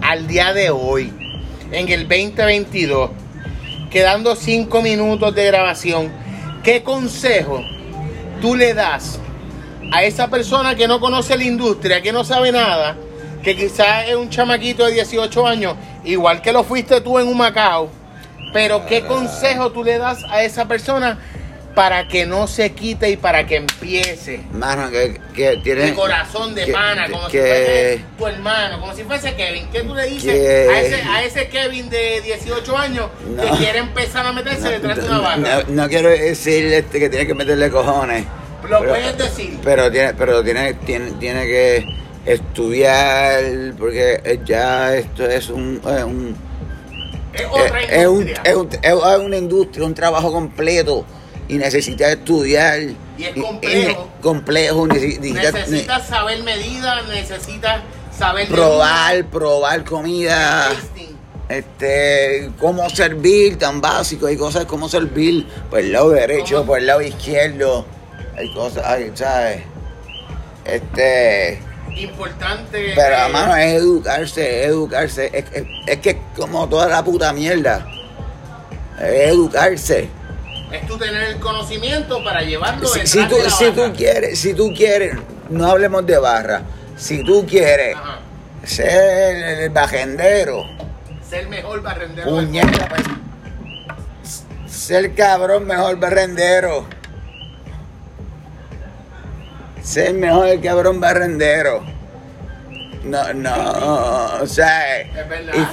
[0.00, 1.12] al día de hoy,
[1.70, 3.10] en el 2022,
[3.90, 6.10] quedando cinco minutos de grabación,
[6.64, 7.62] ¿qué consejo
[8.40, 9.20] tú le das
[9.92, 12.96] a esa persona que no conoce la industria, que no sabe nada,
[13.42, 17.36] que quizás es un chamaquito de 18 años, igual que lo fuiste tú en un
[17.36, 17.90] Macao,
[18.52, 21.18] pero qué consejo tú le das a esa persona
[21.74, 24.40] para que no se quite y para que empiece?
[24.52, 25.82] Mano, que, que tiene.
[25.82, 29.68] De corazón, de que- pana, como si fuese tu hermano, como si fuese Kevin.
[29.70, 33.06] ¿Qué tú le dices a, ese, a ese Kevin de 18 años
[33.40, 35.36] que quiere empezar a meterse No, detrás de una barra?
[35.68, 38.24] no- no quiero decir este, que tiene que meterle cojones.
[38.68, 39.58] Lo puedes decir.
[39.62, 41.84] Pero tiene, pero tiene, tiene, tiene que
[42.26, 46.36] estudiar, porque ya esto es un, es un
[47.32, 48.42] es otra es, es un- industria.
[48.44, 51.04] es un- es una industria, un trabajo completo
[51.48, 52.80] y necesita estudiar.
[53.16, 54.08] Y es complejo.
[54.20, 57.80] complejo, necesi- necesita- Necesitas saber medidas, necesitas
[58.16, 60.70] saber probar, probar comida.
[61.48, 66.66] Este, cómo servir, tan básico, hay cosas como servir por el lado derecho, ¿Cómo?
[66.66, 67.86] por el lado izquierdo,
[68.38, 69.62] hay cosas, hay, ¿sabes?
[70.64, 71.60] Este,
[71.96, 72.92] Importante.
[72.94, 77.32] pero eh, hermano, es educarse, es educarse, es, es- es que como toda la puta
[77.32, 77.86] mierda,
[79.00, 80.08] es educarse.
[80.72, 83.74] es tú tener el conocimiento para llevarlo Si, si tú, de la si barra.
[83.90, 85.16] tú quieres, si tú quieres,
[85.48, 86.62] no hablemos de barra,
[86.96, 88.18] si tú quieres Ajá.
[88.64, 90.64] ser el, bajendero,
[91.28, 92.28] Ser mejor barrendero.
[92.30, 93.02] puñeta, pues,
[94.70, 96.86] ser cabrón mejor barrendero.
[99.88, 101.82] Ser mejor cabrón barrendero.
[103.04, 105.08] No, no, o sea, Es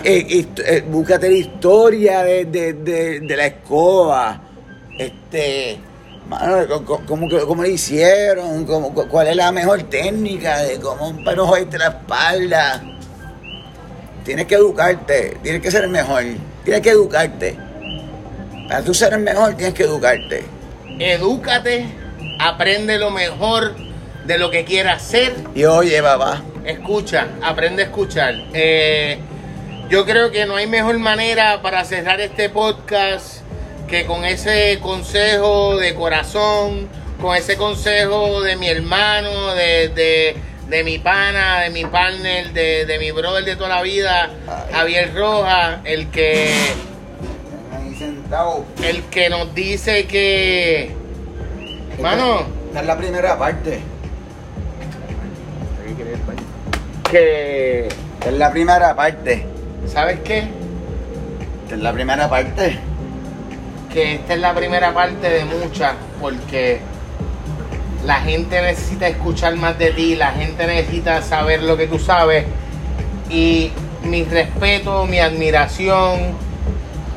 [0.05, 4.39] eh, búscate la historia de, de, de, de la escoba.
[4.97, 5.77] Este,
[6.29, 8.63] mano, ¿cómo, cómo le hicieron?
[8.65, 12.81] ¿Cómo, cu- ¿Cuál es la mejor técnica de cómo un perro jodiste la espalda?
[14.23, 16.23] Tienes que educarte, tienes que ser mejor,
[16.63, 17.57] tienes que educarte.
[18.69, 20.45] Para tú ser el mejor, tienes que educarte.
[20.99, 21.85] Edúcate,
[22.39, 23.75] aprende lo mejor
[24.25, 25.33] de lo que quieras ser.
[25.53, 28.33] Y oye, papá, Escucha, aprende a escuchar.
[28.53, 29.19] Eh,
[29.87, 33.41] yo creo que no hay mejor manera para cerrar este podcast
[33.87, 36.89] que con ese consejo de corazón,
[37.21, 42.87] con ese consejo de mi hermano, de, de, de mi pana, de mi partner, de,
[42.87, 44.31] de mi brother de toda la vida.
[44.71, 46.51] Javier Rojas, el que,
[48.83, 50.91] el que nos dice que,
[52.01, 53.81] mano, Esta es la primera parte.
[57.15, 59.45] Que, Esta es la primera parte.
[59.87, 60.39] ¿sabes qué?
[61.63, 62.79] Esta es la primera parte.
[63.93, 66.79] que esta es la primera parte de muchas, porque
[68.05, 72.45] la gente necesita escuchar más de ti, la gente necesita saber lo que tú sabes.
[73.29, 73.71] Y
[74.03, 76.33] mi respeto, mi admiración,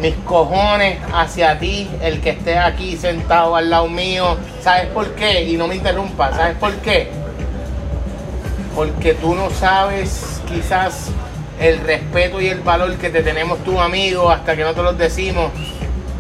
[0.01, 4.37] mis cojones hacia ti, el que estés aquí sentado al lado mío.
[4.63, 5.43] ¿Sabes por qué?
[5.43, 7.11] Y no me interrumpas, ¿sabes por qué?
[8.79, 11.11] Porque tú no sabes quizás
[11.59, 14.97] el respeto y el valor que te tenemos tus amigos hasta que no te los
[14.97, 15.51] decimos.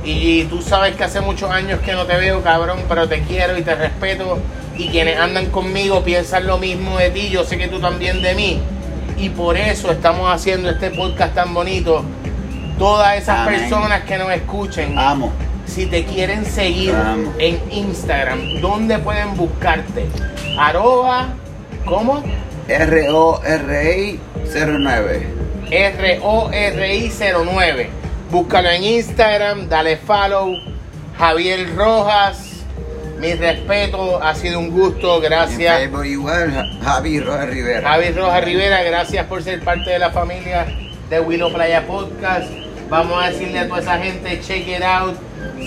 [0.02, 3.56] Y tú sabes que hace muchos años que no te veo, cabrón, pero te quiero
[3.56, 4.40] y te respeto.
[4.76, 8.34] Y quienes andan conmigo piensan lo mismo de ti, yo sé que tú también de
[8.34, 8.61] mí.
[9.16, 12.04] Y por eso estamos haciendo este podcast tan bonito.
[12.76, 13.61] Todas esas Amén.
[13.61, 15.30] personas que nos escuchen, Amo.
[15.64, 16.92] si te quieren seguir
[17.38, 20.09] en Instagram, ¿dónde pueden buscarte?
[20.59, 21.28] Arroba,
[21.84, 22.20] ¿cómo?
[22.68, 25.26] R-O-R-I 09.
[26.60, 27.86] R-O-R-I-09.
[28.30, 30.54] Búscalo en Instagram, dale follow.
[31.18, 32.62] Javier Rojas,
[33.18, 35.78] mi respeto, ha sido un gusto, En gracias.
[35.78, 37.88] Facebook igual, Ja- Javi Rojas Rivera.
[37.90, 40.66] Javier Rojas Rivera, gracias por ser parte de la familia
[41.10, 42.48] de Willow Playa Podcast.
[42.88, 45.16] Vamos a decirle a toda esa gente, check it out,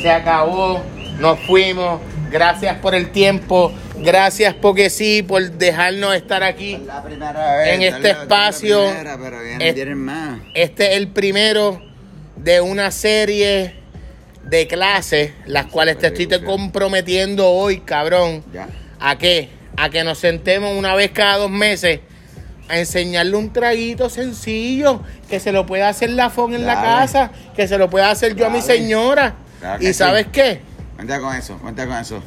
[0.02, 0.82] se acabó,
[1.20, 2.00] nos fuimos.
[2.32, 3.74] Gracias por el tiempo,
[4.04, 6.74] gracias porque sí, por dejarnos estar aquí.
[6.74, 7.68] Esta es la primera vez.
[7.76, 10.40] En este espacio, primera, pero vienen, es- vienen más.
[10.54, 11.82] Este es el primero
[12.36, 13.76] de una serie
[14.44, 18.44] de clases, las cuales te estoy te comprometiendo hoy, cabrón.
[18.54, 18.68] Ya.
[19.00, 19.50] ¿A qué?
[19.78, 22.00] A que nos sentemos una vez cada dos meses
[22.68, 27.32] a enseñarle un traguito sencillo, que se lo pueda hacer la FON en la casa,
[27.56, 29.36] que se lo pueda hacer yo a mi señora.
[29.60, 30.30] Claro y sabes sí.
[30.32, 30.62] qué?
[30.96, 32.24] Cuenta con eso, cuenta con eso.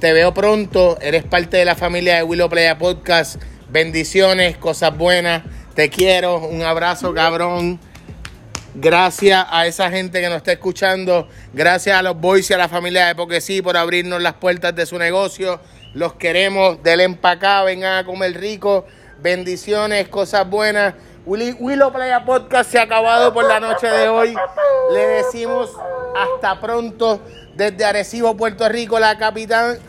[0.00, 3.42] Te veo pronto, eres parte de la familia de Willow Playa Podcast.
[3.68, 5.42] Bendiciones, cosas buenas,
[5.74, 7.80] te quiero, un abrazo cabrón.
[8.76, 12.68] Gracias a esa gente que nos está escuchando, gracias a los boys y a la
[12.68, 15.58] familia de Porque sí por abrirnos las puertas de su negocio.
[15.94, 18.86] Los queremos, del empacá, vengan a comer rico.
[19.20, 20.94] Bendiciones, cosas buenas.
[21.26, 24.32] Willow Playa Podcast se ha acabado por la noche de hoy.
[24.92, 25.72] Le decimos
[26.16, 27.20] hasta pronto
[27.58, 29.80] desde Arecibo, Puerto Rico, la capital,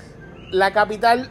[0.49, 1.29] la capital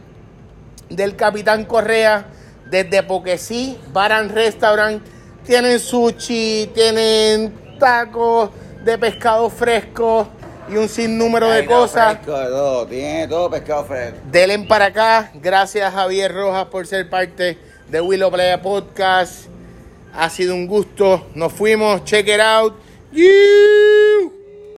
[0.89, 2.27] del Capitán Correa,
[2.65, 5.03] desde Poquesí, Baran Restaurant.
[5.45, 8.51] Tienen sushi, tienen tacos
[8.85, 10.29] de pescado fresco
[10.69, 12.13] y un sinnúmero de cosas.
[12.19, 14.19] fresco de todo, tiene todo pescado fresco.
[14.31, 15.31] Delen para acá.
[15.33, 17.57] Gracias Javier Rojas por ser parte
[17.89, 19.47] de Willow Playa Podcast.
[20.13, 21.27] Ha sido un gusto.
[21.35, 22.05] Nos fuimos.
[22.05, 22.75] Check it out.
[23.11, 24.38] Yeah.